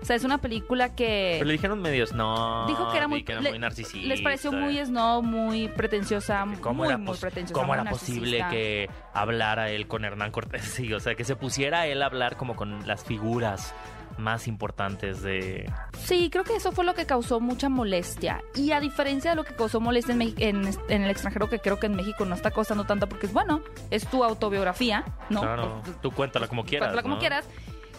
O 0.00 0.04
sea, 0.04 0.14
es 0.14 0.22
una 0.24 0.38
película 0.38 0.94
que 0.94 1.36
Pero 1.38 1.46
le 1.46 1.52
dijeron 1.54 1.82
medios, 1.82 2.12
no. 2.12 2.66
dijo 2.68 2.88
que 2.90 2.96
era 2.98 3.08
muy, 3.08 3.18
y 3.20 3.24
que 3.24 3.32
era 3.32 3.40
le- 3.40 3.50
muy 3.50 3.58
narcisista. 3.58 4.06
Les 4.08 4.20
pareció 4.20 4.52
muy 4.52 4.78
snob, 4.84 5.24
muy 5.24 5.68
pretenciosa, 5.68 6.46
¿Cómo 6.60 6.74
muy, 6.84 6.88
era, 6.88 6.98
muy 6.98 7.16
pretenciosa. 7.16 7.54
cómo 7.60 7.72
muy 7.74 7.80
era 7.82 7.90
posible 7.90 8.44
que 8.50 8.88
hablara 9.12 9.70
él 9.70 9.88
con 9.88 10.04
Hernán 10.04 10.30
Cortés? 10.30 10.62
Sí, 10.78 10.92
o 10.92 11.00
sea, 11.00 11.14
que 11.16 11.24
se 11.24 11.34
pusiera 11.34 11.86
él 11.86 12.02
a 12.02 12.06
hablar 12.06 12.36
como 12.36 12.54
con 12.54 12.86
las 12.86 13.02
figuras 13.04 13.74
más 14.16 14.48
importantes 14.48 15.22
de... 15.22 15.70
Sí, 15.98 16.30
creo 16.30 16.44
que 16.44 16.56
eso 16.56 16.72
fue 16.72 16.84
lo 16.84 16.94
que 16.94 17.06
causó 17.06 17.40
mucha 17.40 17.68
molestia. 17.68 18.42
Y 18.54 18.72
a 18.72 18.80
diferencia 18.80 19.30
de 19.30 19.36
lo 19.36 19.44
que 19.44 19.54
causó 19.54 19.80
molestia 19.80 20.12
en, 20.14 20.20
Mex- 20.20 20.34
en, 20.38 20.68
en 20.88 21.02
el 21.02 21.10
extranjero, 21.10 21.48
que 21.48 21.58
creo 21.58 21.78
que 21.78 21.86
en 21.86 21.94
México 21.94 22.24
no 22.24 22.34
está 22.34 22.50
causando 22.50 22.84
tanto 22.84 23.08
porque 23.08 23.26
es 23.26 23.32
bueno, 23.32 23.60
es 23.90 24.06
tu 24.08 24.24
autobiografía, 24.24 25.04
¿no? 25.30 25.40
Claro, 25.42 25.80
Pues, 25.84 26.00
tú 26.00 26.10
cuéntala 26.12 26.48
como 26.48 26.64
quieras, 26.64 26.88
cuéntala 26.88 27.02
como 27.02 27.18
quieras. 27.18 27.46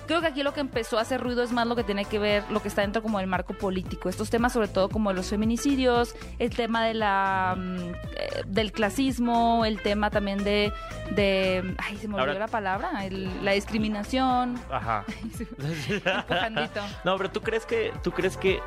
Creo 0.10 0.22
que 0.22 0.28
aquí 0.28 0.42
lo 0.42 0.54
que 0.54 0.60
empezó 0.60 0.98
a 0.98 1.02
hacer 1.02 1.22
ruido 1.22 1.44
es 1.44 1.52
más 1.52 1.68
lo 1.68 1.76
que 1.76 1.84
tiene 1.84 2.04
que 2.04 2.18
ver, 2.18 2.44
lo 2.50 2.64
que 2.64 2.68
está 2.68 2.82
dentro 2.82 3.04
como 3.04 3.20
del 3.20 3.28
marco 3.28 3.54
político. 3.54 4.10
Estos 4.10 4.32
temas, 4.32 4.52
sobre 4.54 4.68
todo 4.68 4.90
como 4.90 5.14
los 5.14 5.30
feminicidios, 5.30 6.16
el 6.40 6.50
tema 6.50 6.84
de 6.84 6.96
la 6.96 7.56
mm, 7.56 7.78
eh, 8.16 8.44
del 8.48 8.72
clasismo, 8.72 9.66
el 9.66 9.80
tema 9.84 10.10
también 10.10 10.44
de, 10.44 10.74
de 11.12 11.76
ay, 11.78 11.98
se 11.98 12.08
me 12.08 12.16
olvidó 12.16 12.32
Ahora- 12.32 12.40
la 12.40 12.48
palabra, 12.48 13.06
el- 13.06 13.46
la 13.46 13.52
discriminación. 13.52 14.60
Ajá. 14.72 15.06
No, 17.06 17.16
pero 17.18 17.30
tú 17.30 17.42
crees 17.42 17.66
que 17.68 17.94
tú 18.04 18.12
crees 18.12 18.36
que 18.36 18.60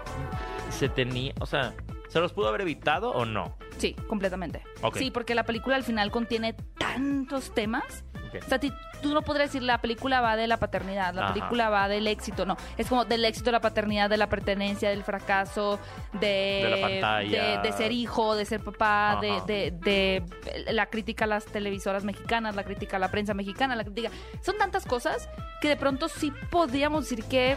se 0.70 0.88
tenía, 0.88 1.32
o 1.40 1.46
sea, 1.46 1.74
¿se 2.08 2.20
los 2.20 2.32
pudo 2.32 2.48
haber 2.48 2.60
evitado 2.60 3.10
o 3.10 3.24
no? 3.24 3.56
Sí, 3.78 3.94
completamente. 4.06 4.62
Sí, 4.94 5.10
porque 5.10 5.34
la 5.34 5.42
película 5.44 5.74
al 5.74 5.82
final 5.82 6.10
contiene 6.12 6.52
tantos 6.78 7.52
temas. 7.52 8.04
O 8.38 8.48
sea, 8.48 8.58
ti- 8.58 8.72
tú 9.02 9.12
no 9.12 9.22
podrías 9.22 9.48
decir 9.48 9.62
la 9.62 9.78
película 9.78 10.20
va 10.20 10.36
de 10.36 10.46
la 10.46 10.56
paternidad, 10.58 11.12
la 11.14 11.24
Ajá. 11.26 11.34
película 11.34 11.68
va 11.70 11.88
del 11.88 12.06
éxito, 12.06 12.46
no. 12.46 12.56
Es 12.76 12.88
como 12.88 13.04
del 13.04 13.24
éxito, 13.24 13.46
de 13.46 13.52
la 13.52 13.60
paternidad, 13.60 14.08
de 14.08 14.16
la 14.16 14.28
pertenencia, 14.28 14.90
del 14.90 15.02
fracaso, 15.04 15.78
de, 16.12 16.60
De 16.64 16.70
la 16.70 16.86
pantalla. 16.88 17.44
de, 17.62 17.68
de 17.68 17.72
ser 17.76 17.92
hijo, 17.92 18.34
de 18.34 18.44
ser 18.44 18.60
papá, 18.62 19.18
de, 19.20 20.22
la 20.70 20.86
crítica 20.86 21.24
a 21.24 21.28
las 21.28 21.44
televisoras 21.44 22.04
mexicanas, 22.04 22.54
la 22.54 22.64
crítica 22.64 22.96
a 22.96 23.00
la 23.00 23.10
prensa 23.10 23.34
mexicana, 23.34 23.76
la 23.76 23.84
crítica. 23.84 24.10
Son 24.42 24.56
tantas 24.58 24.86
cosas 24.86 25.28
que 25.60 25.68
de 25.68 25.76
pronto 25.76 26.08
sí 26.08 26.32
podríamos 26.50 27.08
decir 27.08 27.24
que 27.24 27.56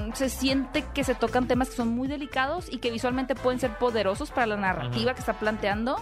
mm, 0.00 0.12
se 0.14 0.28
siente 0.28 0.84
que 0.94 1.04
se 1.04 1.14
tocan 1.14 1.46
temas 1.48 1.70
que 1.70 1.76
son 1.76 1.88
muy 1.88 2.08
delicados 2.08 2.68
y 2.72 2.78
que 2.78 2.90
visualmente 2.90 3.34
pueden 3.34 3.60
ser 3.60 3.72
poderosos 3.78 4.30
para 4.30 4.46
la 4.46 4.56
narrativa 4.56 5.14
que 5.14 5.20
está 5.20 5.34
planteando, 5.34 5.96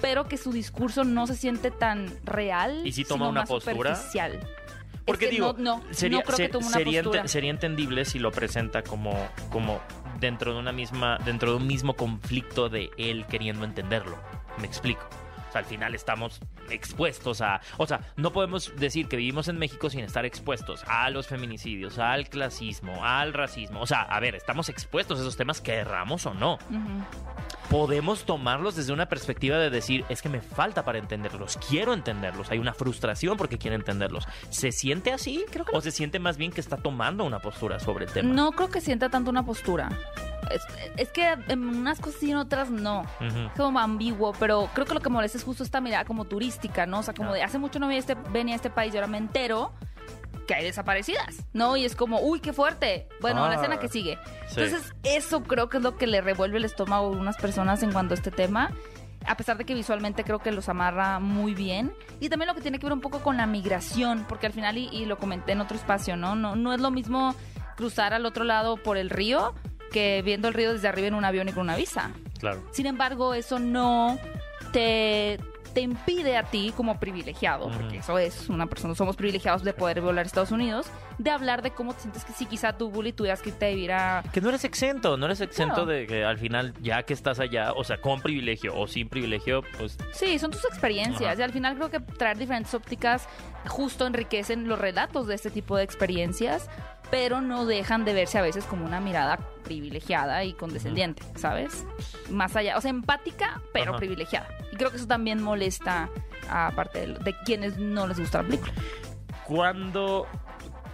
pero 0.00 0.26
que 0.28 0.36
su 0.36 0.52
discurso 0.52 1.04
no 1.04 1.26
se 1.26 1.34
siente 1.36 1.70
tan 1.70 2.08
real. 2.24 2.82
¿Y 2.86 2.92
si 2.92 3.04
toma 3.04 3.24
sino 3.26 3.30
una 3.30 3.40
más 3.40 3.48
postura? 3.48 3.94
superficial. 3.96 4.40
Porque 5.04 5.24
Es 5.26 5.30
que 5.30 5.34
digo, 5.36 5.54
no, 5.58 5.78
no, 5.78 5.84
sería, 5.94 6.18
no 6.18 6.24
creo 6.24 6.36
que 6.36 6.42
ser- 6.44 6.50
tome 6.50 6.66
una 6.66 6.76
sería, 6.76 7.00
ente- 7.00 7.04
postura. 7.04 7.28
sería 7.28 7.50
entendible 7.50 8.04
si 8.04 8.18
lo 8.18 8.30
presenta 8.30 8.82
como, 8.82 9.14
como 9.50 9.80
dentro 10.20 10.52
de 10.52 10.58
una 10.60 10.72
misma, 10.72 11.18
dentro 11.24 11.52
de 11.52 11.56
un 11.56 11.66
mismo 11.66 11.94
conflicto 11.94 12.68
de 12.68 12.90
él 12.98 13.24
queriendo 13.26 13.64
entenderlo. 13.64 14.18
Me 14.58 14.66
explico. 14.66 15.08
O 15.48 15.50
sea, 15.52 15.60
al 15.60 15.64
final 15.64 15.94
estamos 15.94 16.40
expuestos 16.68 17.40
a... 17.40 17.62
O 17.78 17.86
sea, 17.86 18.00
no 18.16 18.34
podemos 18.34 18.70
decir 18.76 19.08
que 19.08 19.16
vivimos 19.16 19.48
en 19.48 19.56
México 19.58 19.88
sin 19.88 20.00
estar 20.00 20.26
expuestos 20.26 20.84
a 20.86 21.08
los 21.08 21.26
feminicidios, 21.26 21.98
al 21.98 22.28
clasismo, 22.28 23.02
al 23.02 23.32
racismo. 23.32 23.80
O 23.80 23.86
sea, 23.86 24.02
a 24.02 24.20
ver, 24.20 24.34
estamos 24.34 24.68
expuestos 24.68 25.18
a 25.18 25.22
esos 25.22 25.38
temas, 25.38 25.62
querramos 25.62 26.26
o 26.26 26.34
no. 26.34 26.56
Ujú. 26.68 27.02
Podemos 27.70 28.24
tomarlos 28.24 28.76
desde 28.76 28.94
una 28.94 29.06
perspectiva 29.10 29.58
de 29.58 29.68
decir, 29.68 30.04
es 30.08 30.22
que 30.22 30.30
me 30.30 30.40
falta 30.40 30.86
para 30.86 30.98
entenderlos, 30.98 31.58
quiero 31.68 31.92
entenderlos, 31.92 32.50
hay 32.50 32.58
una 32.58 32.72
frustración 32.72 33.36
porque 33.36 33.58
quiero 33.58 33.76
entenderlos. 33.76 34.26
¿Se 34.48 34.72
siente 34.72 35.12
así? 35.12 35.44
Creo 35.52 35.66
que 35.66 35.76
¿O 35.76 35.80
se 35.82 35.90
siente 35.90 36.18
más 36.18 36.38
bien 36.38 36.50
que 36.50 36.62
está 36.62 36.78
tomando 36.78 37.24
una 37.24 37.40
postura 37.40 37.78
sobre 37.78 38.06
el 38.06 38.12
tema? 38.12 38.32
No 38.32 38.52
creo 38.52 38.70
que 38.70 38.80
sienta 38.80 39.10
tanto 39.10 39.28
una 39.30 39.44
postura. 39.44 39.90
Es, 40.50 40.62
es 40.96 41.10
que 41.10 41.36
en 41.48 41.62
unas 41.66 42.00
cosas 42.00 42.22
y 42.22 42.30
en 42.30 42.38
otras 42.38 42.70
no. 42.70 43.02
Es 43.20 43.34
como 43.54 43.78
ambiguo, 43.80 44.32
pero 44.40 44.70
creo 44.72 44.86
que 44.86 44.94
lo 44.94 45.00
que 45.00 45.10
molesta 45.10 45.36
es 45.36 45.44
justo 45.44 45.62
esta 45.62 45.82
mirada 45.82 46.06
como 46.06 46.24
turística, 46.24 46.86
¿no? 46.86 47.00
O 47.00 47.02
sea, 47.02 47.12
como 47.12 47.32
Ah. 47.32 47.34
de 47.34 47.42
hace 47.42 47.58
mucho 47.58 47.78
no 47.80 47.86
venía 47.86 47.98
a 47.98 48.00
este, 48.00 48.14
venía 48.32 48.54
a 48.54 48.56
este 48.56 48.70
país 48.70 48.94
y 48.94 48.96
ahora 48.96 49.08
me 49.08 49.18
entero 49.18 49.72
que 50.48 50.54
hay 50.54 50.64
desaparecidas, 50.64 51.44
¿no? 51.52 51.76
Y 51.76 51.84
es 51.84 51.94
como, 51.94 52.20
uy, 52.20 52.40
qué 52.40 52.52
fuerte. 52.52 53.06
Bueno, 53.20 53.46
la 53.46 53.52
Ah. 53.52 53.54
escena 53.56 53.78
que 53.78 53.86
sigue. 53.88 54.18
Sí. 54.48 54.60
Entonces, 54.62 54.92
eso 55.04 55.44
creo 55.44 55.68
que 55.68 55.76
es 55.76 55.82
lo 55.84 55.96
que 55.96 56.08
le 56.08 56.20
revuelve 56.20 56.56
el 56.58 56.64
estómago 56.64 57.06
a 57.06 57.10
unas 57.10 57.36
personas 57.36 57.82
en 57.84 57.92
cuanto 57.92 58.14
a 58.14 58.16
este 58.16 58.30
tema. 58.32 58.72
A 59.26 59.36
pesar 59.36 59.58
de 59.58 59.64
que 59.64 59.74
visualmente 59.74 60.24
creo 60.24 60.38
que 60.38 60.50
los 60.50 60.68
amarra 60.68 61.18
muy 61.20 61.54
bien. 61.54 61.92
Y 62.18 62.28
también 62.30 62.46
lo 62.48 62.54
que 62.54 62.62
tiene 62.62 62.78
que 62.78 62.86
ver 62.86 62.92
un 62.94 63.00
poco 63.00 63.20
con 63.20 63.36
la 63.36 63.46
migración, 63.46 64.24
porque 64.28 64.46
al 64.46 64.52
final, 64.54 64.78
y, 64.78 64.88
y 64.88 65.04
lo 65.04 65.18
comenté 65.18 65.52
en 65.52 65.60
otro 65.60 65.76
espacio, 65.76 66.16
¿no? 66.16 66.34
¿no? 66.34 66.56
No 66.56 66.72
es 66.72 66.80
lo 66.80 66.90
mismo 66.90 67.34
cruzar 67.76 68.14
al 68.14 68.24
otro 68.26 68.44
lado 68.44 68.76
por 68.78 68.96
el 68.96 69.10
río 69.10 69.54
que 69.92 70.22
viendo 70.22 70.48
el 70.48 70.54
río 70.54 70.72
desde 70.72 70.88
arriba 70.88 71.08
en 71.08 71.14
un 71.14 71.24
avión 71.24 71.48
y 71.48 71.52
con 71.52 71.62
una 71.64 71.76
visa. 71.76 72.10
Claro. 72.40 72.62
Sin 72.72 72.86
embargo, 72.86 73.34
eso 73.34 73.58
no 73.58 74.18
te, 74.72 75.38
te 75.74 75.80
impide 75.80 76.36
a 76.36 76.44
ti 76.44 76.72
como 76.76 76.98
privilegiado, 76.98 77.70
porque 77.70 77.98
eso 77.98 78.18
es 78.18 78.48
una 78.48 78.66
persona, 78.66 78.94
somos 78.94 79.16
privilegiados 79.16 79.62
de 79.62 79.72
poder 79.72 80.00
volar 80.00 80.24
a 80.24 80.26
Estados 80.26 80.50
Unidos, 80.50 80.86
de 81.18 81.30
hablar 81.30 81.62
de 81.62 81.70
cómo 81.70 81.94
te 81.94 82.02
sientes 82.02 82.24
que 82.24 82.32
si 82.32 82.46
quizá 82.46 82.72
tú, 82.72 82.90
Bully, 82.90 83.12
tuvieras 83.12 83.42
que 83.42 83.50
irte 83.50 83.66
a 83.66 83.68
vivir 83.68 83.92
a... 83.92 84.22
Que 84.32 84.40
no 84.40 84.48
eres 84.48 84.64
exento, 84.64 85.16
no 85.16 85.26
eres 85.26 85.40
exento 85.40 85.86
de 85.86 86.06
que 86.06 86.24
al 86.24 86.38
final, 86.38 86.74
ya 86.80 87.02
que 87.02 87.12
estás 87.14 87.40
allá, 87.40 87.72
o 87.72 87.84
sea, 87.84 88.00
con 88.00 88.20
privilegio 88.20 88.76
o 88.76 88.86
sin 88.86 89.08
privilegio, 89.08 89.62
pues 89.78 89.96
Sí, 90.12 90.38
son 90.38 90.50
tus 90.50 90.64
experiencias 90.64 91.38
y 91.38 91.42
al 91.42 91.52
final 91.52 91.76
creo 91.76 91.90
que 91.90 92.00
traer 92.00 92.38
diferentes 92.38 92.74
ópticas 92.74 93.28
justo 93.66 94.06
enriquecen 94.06 94.68
los 94.68 94.78
relatos 94.78 95.26
de 95.26 95.34
este 95.34 95.50
tipo 95.50 95.76
de 95.76 95.84
experiencias, 95.84 96.68
pero 97.10 97.40
no 97.40 97.64
dejan 97.66 98.04
de 98.04 98.12
verse 98.12 98.38
a 98.38 98.42
veces 98.42 98.64
como 98.64 98.84
una 98.84 99.00
mirada 99.00 99.38
privilegiada 99.64 100.44
y 100.44 100.52
condescendiente, 100.52 101.22
¿sabes? 101.36 101.86
Más 102.30 102.54
allá, 102.56 102.76
o 102.76 102.80
sea, 102.80 102.90
empática, 102.90 103.60
pero 103.72 103.96
privilegiada. 103.96 104.48
Y 104.72 104.76
creo 104.76 104.90
que 104.90 104.96
eso 104.96 105.06
también 105.06 105.42
molesta 105.42 106.08
a 106.50 106.70
parte 106.74 107.06
de, 107.06 107.14
de 107.14 107.34
quienes 107.44 107.78
no 107.78 108.06
les 108.06 108.18
gusta 108.18 108.38
la 108.42 108.44
película. 108.48 108.72
¿Cuándo 109.46 110.26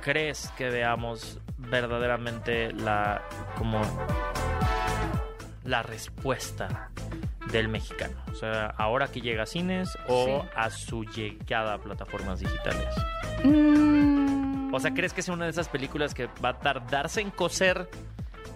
crees 0.00 0.50
que 0.56 0.70
veamos 0.70 1.40
verdaderamente 1.58 2.72
la 2.72 3.22
como 3.58 3.80
la 5.64 5.82
respuesta 5.82 6.90
del 7.50 7.68
mexicano? 7.68 8.16
O 8.32 8.34
sea, 8.34 8.66
ahora 8.78 9.08
que 9.08 9.20
llega 9.20 9.44
a 9.44 9.46
cines 9.46 9.96
o 10.08 10.24
Sí. 10.42 10.48
a 10.56 10.70
su 10.70 11.04
llegada 11.04 11.74
a 11.74 11.78
plataformas 11.78 12.40
digitales. 12.40 12.94
Mm, 13.44 14.23
O 14.74 14.80
sea, 14.80 14.92
¿crees 14.94 15.12
que 15.12 15.20
es 15.20 15.28
una 15.28 15.44
de 15.44 15.50
esas 15.50 15.68
películas 15.68 16.14
que 16.14 16.28
va 16.44 16.50
a 16.50 16.58
tardarse 16.58 17.20
en 17.20 17.30
coser 17.30 17.88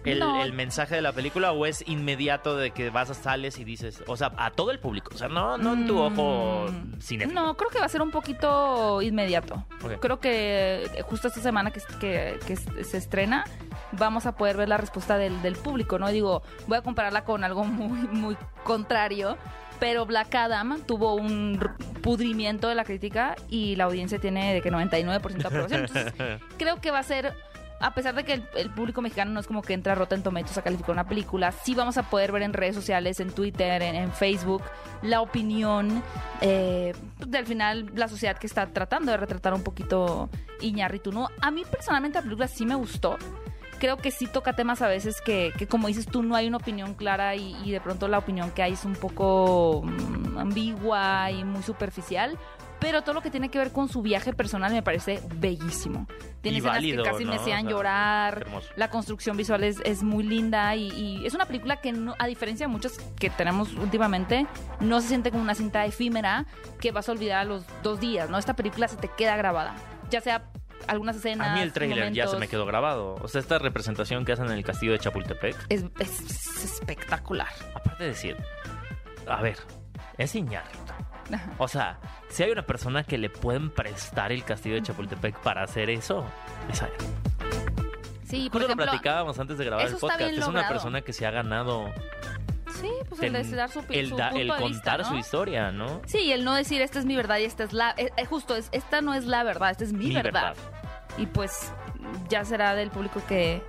el, 0.05 0.21
No. 0.21 0.43
el 0.43 0.53
mensaje 0.53 0.95
de 0.95 1.03
la 1.03 1.13
película 1.13 1.53
o 1.53 1.67
es 1.67 1.85
inmediato 1.87 2.57
de 2.57 2.71
que 2.71 2.89
vas 2.89 3.11
a 3.11 3.15
sales 3.15 3.59
y 3.59 3.65
dices, 3.65 4.03
o 4.07 4.17
sea, 4.17 4.33
a 4.39 4.51
todo 4.53 4.71
el 4.71 4.79
público, 4.79 5.11
o 5.15 5.19
sea, 5.19 5.29
no, 5.29 5.59
no 5.59 5.75
en 5.75 5.87
tu 5.87 5.99
ojo 5.99 6.67
Mm, 6.71 7.01
cinéfilo. 7.01 7.41
No, 7.43 7.57
creo 7.57 7.69
que 7.69 7.79
va 7.79 7.87
a 7.87 7.89
ser 7.91 8.01
un 8.01 8.11
poquito 8.11 9.03
inmediato. 9.03 9.65
Creo 10.01 10.19
que 10.21 10.89
justo 11.09 11.29
esta 11.29 11.41
semana 11.41 11.71
que, 11.73 11.81
que- 12.01 12.39
que 12.47 12.57
se 12.85 12.97
estrena 12.97 13.45
vamos 13.93 14.25
a 14.27 14.33
poder 14.37 14.57
ver 14.57 14.69
la 14.69 14.77
respuesta 14.77 15.19
del, 15.19 15.43
del 15.43 15.57
público, 15.57 15.99
¿no? 15.99 16.09
Digo, 16.09 16.43
voy 16.67 16.79
a 16.79 16.83
compararla 16.83 17.25
con 17.25 17.43
algo 17.45 17.65
muy, 17.65 17.99
muy 18.09 18.37
contrario, 18.65 19.37
pero 19.81 20.07
Black 20.07 20.35
Adam 20.35 20.81
tuvo 20.87 21.15
un 21.15 21.59
pudrimiento 22.09 22.69
de 22.69 22.75
la 22.75 22.85
crítica 22.85 23.37
y 23.49 23.77
la 23.77 23.85
audiencia 23.85 24.19
tiene 24.19 24.55
de 24.55 24.63
que 24.63 24.73
99% 24.73 25.21
de 25.21 25.47
aprobación. 25.47 25.81
Entonces, 25.85 26.13
creo 26.59 26.81
que 26.81 26.91
va 26.91 27.01
a 27.01 27.03
ser, 27.03 27.35
a 27.81 27.93
pesar 27.93 28.15
de 28.15 28.25
que 28.25 28.33
el, 28.33 28.45
el 28.57 28.71
público 28.71 29.03
mexicano 29.03 29.31
no 29.31 29.41
es 29.41 29.47
como 29.47 29.61
que 29.61 29.75
entra 29.75 29.95
Rotten 29.95 30.23
Tomatoes 30.23 30.57
a 30.57 30.63
calificar 30.63 30.93
una 30.93 31.07
película, 31.07 31.53
sí 31.53 31.75
vamos 31.75 31.99
a 31.99 32.05
poder 32.05 32.33
ver 32.33 32.43
en 32.43 32.55
redes 32.55 32.75
sociales, 32.75 33.21
en 33.21 33.31
Twitter, 33.31 33.83
en, 33.83 33.95
en 33.95 34.13
Facebook, 34.13 34.63
la 35.03 35.21
opinión 35.21 36.03
eh, 36.41 36.95
del 37.27 37.47
final, 37.47 37.91
la 37.95 38.09
sociedad 38.09 38.39
que 38.39 38.47
está 38.47 38.67
tratando 38.67 39.13
de 39.13 39.19
retratar 39.19 39.53
un 39.53 39.63
poquito 39.63 40.31
Iñárritu, 40.61 41.13
¿no? 41.13 41.29
A 41.41 41.51
mí 41.51 41.63
personalmente 41.71 42.19
la 42.19 42.23
película 42.23 42.49
sí 42.49 42.65
me 42.65 42.75
gustó. 42.75 43.19
Creo 43.79 43.97
que 43.97 44.11
sí 44.11 44.27
toca 44.27 44.55
temas 44.55 44.83
a 44.83 44.89
veces 44.89 45.21
que, 45.21 45.53
que 45.57 45.67
como 45.67 45.89
dices 45.89 46.07
tú, 46.07 46.23
no 46.23 46.35
hay 46.35 46.49
una 46.49 46.57
opinión 46.57 46.95
clara 46.95 47.35
y, 47.37 47.57
y 47.65 47.71
de 47.71 47.81
pronto 47.81 48.09
la 48.09 48.19
opinión 48.19 48.51
que 48.51 48.63
hay 48.63 48.73
es 48.73 48.85
un 48.85 48.95
poco 48.95 49.83
mm, 49.85 50.39
ambigua 50.39 51.31
y 51.31 51.45
muy 51.45 51.63
superficial. 51.63 52.37
Pero 52.81 53.03
todo 53.03 53.13
lo 53.15 53.23
que 53.23 53.31
tiene 53.33 53.49
que 53.49 53.59
ver 53.59 53.73
con 53.73 53.89
su 53.89 54.03
viaje 54.03 54.33
personal 54.33 54.73
me 54.73 54.85
parece 54.85 55.21
bellísimo. 55.35 56.07
Tiene 56.43 56.59
Y 56.59 56.61
escenas 56.61 56.77
válido, 56.77 57.03
que 57.03 57.11
casi 57.11 57.25
me 57.25 57.35
hacían 57.35 57.59
O 57.59 57.63
sea, 57.63 57.71
llorar. 57.71 58.47
La 58.77 58.89
construcción 58.89 59.37
visual 59.37 59.65
es, 59.65 59.81
es 59.85 60.05
muy 60.05 60.23
linda 60.23 60.77
y, 60.77 60.89
y 60.93 61.27
es 61.27 61.35
una 61.35 61.47
película 61.47 61.81
que, 61.81 61.91
no- 61.93 62.15
a 62.21 62.27
diferencia 62.29 62.67
de 62.69 62.73
muchas 62.73 62.99
que 63.19 63.31
tenemos 63.31 63.73
últimamente, 63.75 64.47
no 64.79 65.01
se 65.01 65.09
siente 65.09 65.33
como 65.33 65.43
una 65.43 65.57
cinta 65.57 65.85
efímera 65.87 66.47
que 66.81 66.93
vas 66.93 67.09
a 67.09 67.13
olvidar 67.13 67.39
a 67.39 67.45
los 67.45 67.65
dos 67.83 67.99
días, 67.99 68.31
¿no? 68.31 68.39
Esta 68.39 68.55
película 68.55 68.87
se 68.87 68.97
te 68.97 69.09
queda 69.09 69.37
grabada. 69.37 69.75
Ya 70.11 70.21
sea 70.21 70.45
algunas 70.87 71.17
escenas. 71.17 71.49
A 71.49 71.55
mí 71.55 71.61
el 71.61 71.73
trailer 71.73 72.13
ya 72.13 72.25
se 72.25 72.27
momentos. 72.29 72.41
me 72.41 72.49
quedó 72.49 72.67
grabado. 72.67 73.15
O 73.21 73.29
sea, 73.29 73.41
esta 73.41 73.59
representación 73.59 74.25
que 74.25 74.33
hacen 74.33 74.47
en 74.47 74.53
el 74.53 74.65
castillo 74.65 74.93
de 74.93 74.99
Chapultepec. 74.99 75.57
Es, 75.69 75.85
es- 75.99 76.21
es 76.21 76.65
espectacular. 76.65 77.49
Aparte 77.75 78.05
de 78.05 78.11
decir, 78.11 78.37
a 79.27 79.41
ver, 79.43 79.57
es 80.17 80.35
Iñárritu. 80.35 80.79
Ajá. 81.33 81.51
O 81.59 81.69
sea, 81.69 81.99
si 82.31 82.43
hay 82.43 82.51
una 82.53 82.63
persona 82.63 83.05
que 83.05 83.19
le 83.19 83.29
pueden 83.29 83.71
prestar 83.71 84.33
el 84.33 84.45
castillo 84.45 84.77
de 84.77 84.83
Chapultepec 84.83 85.39
para 85.41 85.63
hacer 85.63 85.91
eso, 85.91 86.25
es 86.71 86.81
a 86.83 86.87
él. 86.87 86.93
Sí, 88.25 88.51
por 88.51 88.53
Justo 88.53 88.59
lo 88.61 88.65
ejemplo. 88.67 88.85
platicábamos 88.87 89.39
antes 89.39 89.57
de 89.59 89.65
grabar 89.65 89.87
el 89.87 89.97
podcast. 89.97 90.21
Es 90.21 90.47
una 90.47 90.69
persona 90.69 91.01
que 91.03 91.13
se 91.15 91.27
ha 91.27 91.31
ganado 91.31 91.87
pues 93.19 93.27
el, 93.27 93.33
de 93.33 93.43
ten- 93.43 93.57
dar 93.57 93.71
su, 93.71 93.83
el, 93.91 94.09
su 94.09 94.17
da- 94.17 94.31
punto 94.31 94.43
el 94.43 94.49
de 94.49 94.55
contar 94.63 94.69
vista, 94.71 94.97
¿no? 94.99 95.05
su 95.05 95.17
historia, 95.17 95.71
¿no? 95.73 96.03
Sí, 96.07 96.19
y 96.19 96.33
el 96.33 96.45
no 96.45 96.55
decir 96.55 96.81
esta 96.83 96.99
es 96.99 97.05
mi 97.05 97.17
verdad 97.17 97.39
y 97.39 97.45
esta 97.45 97.65
es 97.65 97.73
la. 97.73 97.95
eh, 97.97 98.11
eh, 98.17 98.25
justo, 98.25 98.57
es, 98.57 98.69
esta 98.73 99.01
no 99.01 99.15
es 99.15 99.25
la 99.27 99.43
verdad, 99.45 99.71
esta 99.71 99.85
es 99.85 99.93
mi, 99.93 100.07
Mi 100.07 100.15
verdad. 100.15 100.55
Y 101.17 101.27
pues 101.27 101.73
ya 102.29 102.45
será 102.45 102.75
del 102.75 102.91
público 102.91 103.21
que, 103.29 103.61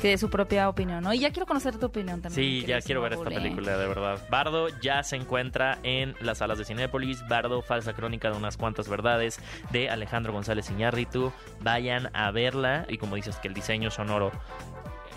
que 0.00 0.08
dé 0.08 0.18
su 0.18 0.30
propia 0.30 0.68
opinión, 0.68 1.02
¿no? 1.02 1.12
Y 1.12 1.18
ya 1.18 1.30
quiero 1.32 1.44
conocer 1.46 1.76
tu 1.76 1.86
opinión 1.86 2.20
también. 2.22 2.34
Sí, 2.60 2.64
ya 2.66 2.80
quiero 2.80 3.00
ver 3.02 3.14
esta 3.14 3.30
película, 3.30 3.76
de 3.76 3.86
verdad. 3.88 4.20
Bardo 4.30 4.68
ya 4.80 5.02
se 5.02 5.16
encuentra 5.16 5.78
en 5.82 6.14
las 6.20 6.38
salas 6.38 6.58
de 6.58 6.64
Cinépolis. 6.64 7.26
Bardo, 7.28 7.62
falsa 7.62 7.94
crónica 7.94 8.30
de 8.30 8.36
unas 8.36 8.56
cuantas 8.56 8.88
verdades 8.88 9.40
de 9.70 9.90
Alejandro 9.90 10.32
González 10.32 10.70
Iñárritu. 10.70 11.32
Vayan 11.62 12.10
a 12.14 12.30
verla. 12.30 12.84
Y 12.88 12.98
como 12.98 13.16
dices, 13.16 13.36
que 13.38 13.48
el 13.48 13.54
diseño 13.54 13.90
sonoro, 13.90 14.30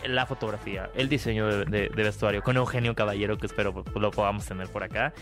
la 0.09 0.25
fotografía, 0.25 0.89
el 0.95 1.09
diseño 1.09 1.47
de, 1.47 1.65
de- 1.65 1.89
de 1.89 2.03
vestuario 2.03 2.41
con 2.43 2.57
Eugenio 2.57 2.95
Caballero, 2.95 3.37
que 3.37 3.45
espero 3.47 3.83
lo 3.95 4.11
podamos 4.11 4.45
tener 4.45 4.67
por 4.69 4.83
acá, 4.83 5.13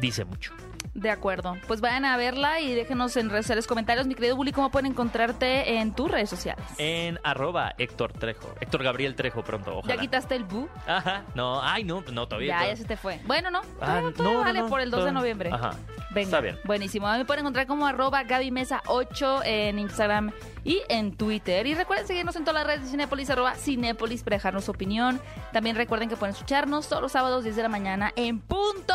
dice 0.00 0.24
mucho. 0.24 0.52
De 0.94 1.08
acuerdo. 1.08 1.56
Pues 1.68 1.80
vayan 1.80 2.04
a 2.04 2.18
verla 2.18 2.60
y 2.60 2.74
déjenos 2.74 3.16
en 3.16 3.30
redes 3.30 3.46
sociales 3.46 3.66
comentarios. 3.66 4.06
Mi 4.06 4.14
querido 4.14 4.36
Bully, 4.36 4.52
¿cómo 4.52 4.70
pueden 4.70 4.90
encontrarte 4.92 5.78
en 5.78 5.94
tus 5.94 6.10
redes 6.10 6.28
sociales? 6.28 6.62
En 6.76 7.18
arroba 7.24 7.72
Héctor 7.78 8.12
Trejo. 8.12 8.54
Héctor 8.60 8.82
Gabriel 8.82 9.14
Trejo 9.14 9.42
pronto, 9.42 9.78
ojalá. 9.78 9.94
¿Ya 9.94 10.00
quitaste 10.00 10.34
el 10.36 10.44
bu? 10.44 10.68
Ajá, 10.86 11.22
no, 11.34 11.62
ay, 11.62 11.84
no, 11.84 12.04
no, 12.12 12.28
todavía. 12.28 12.60
Ya, 12.60 12.66
ya 12.68 12.76
se 12.76 12.84
te 12.84 12.98
fue. 12.98 13.20
Bueno, 13.24 13.50
no. 13.50 13.60
Ah, 13.80 14.02
todavía- 14.02 14.12
todavía 14.12 14.22
no, 14.24 14.32
no, 14.40 14.44
vale 14.44 14.58
no, 14.60 14.68
por 14.68 14.80
el 14.82 14.90
2 14.90 15.04
de 15.06 15.12
noviembre. 15.12 15.50
Ajá. 15.50 15.70
Venga, 16.10 16.24
Está 16.26 16.40
bien. 16.40 16.58
Buenísimo. 16.64 17.08
A 17.08 17.12
mí 17.14 17.18
me 17.20 17.24
pueden 17.24 17.40
encontrar 17.40 17.66
como 17.66 17.86
arroba 17.86 18.24
Gaby 18.24 18.50
Mesa 18.50 18.82
8 18.86 19.40
en 19.44 19.78
Instagram 19.78 20.30
y 20.64 20.82
en 20.88 21.16
Twitter. 21.16 21.66
Y 21.66 21.74
recuerden 21.74 22.06
seguirnos 22.06 22.36
en 22.36 22.44
todas 22.44 22.60
las 22.62 22.66
redes 22.66 22.82
de 22.84 22.90
Cinépolis, 22.90 23.30
arroba 23.30 23.54
Cinépolis 23.54 24.22
para 24.22 24.36
dejarnos 24.36 24.64
su 24.64 24.70
opinión. 24.70 25.20
También 25.52 25.76
recuerden 25.76 26.08
que 26.08 26.16
pueden 26.16 26.34
escucharnos 26.34 26.88
todos 26.88 27.02
los 27.02 27.12
sábados 27.12 27.44
10 27.44 27.56
de 27.56 27.62
la 27.62 27.68
mañana 27.68 28.12
en 28.16 28.40
punto 28.40 28.94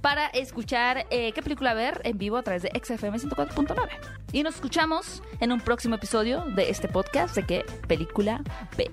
para 0.00 0.26
escuchar 0.28 1.06
eh, 1.10 1.32
qué 1.32 1.42
película 1.42 1.74
ver 1.74 2.00
en 2.04 2.18
vivo 2.18 2.36
a 2.36 2.42
través 2.42 2.62
de 2.62 2.70
XFM 2.70 3.18
104.9. 3.18 3.88
Y 4.32 4.42
nos 4.42 4.56
escuchamos 4.56 5.22
en 5.40 5.52
un 5.52 5.60
próximo 5.60 5.96
episodio 5.96 6.44
de 6.54 6.70
este 6.70 6.88
podcast 6.88 7.34
de 7.34 7.46
qué 7.46 7.66
película 7.86 8.42
ver. 8.76 8.92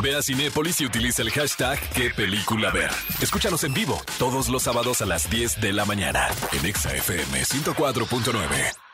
Ve 0.00 0.14
a 0.14 0.22
Cinépolis 0.22 0.80
y 0.80 0.86
utiliza 0.86 1.22
el 1.22 1.30
hashtag 1.30 1.78
qué 1.90 2.10
película 2.10 2.70
ver. 2.70 2.90
Escúchanos 3.20 3.64
en 3.64 3.74
vivo 3.74 4.00
todos 4.18 4.48
los 4.48 4.62
sábados 4.62 5.02
a 5.02 5.06
las 5.06 5.28
10 5.28 5.60
de 5.60 5.72
la 5.72 5.84
mañana 5.84 6.28
en 6.52 6.66
Exa 6.66 6.94
FM 6.94 7.42
104.9. 7.42 8.87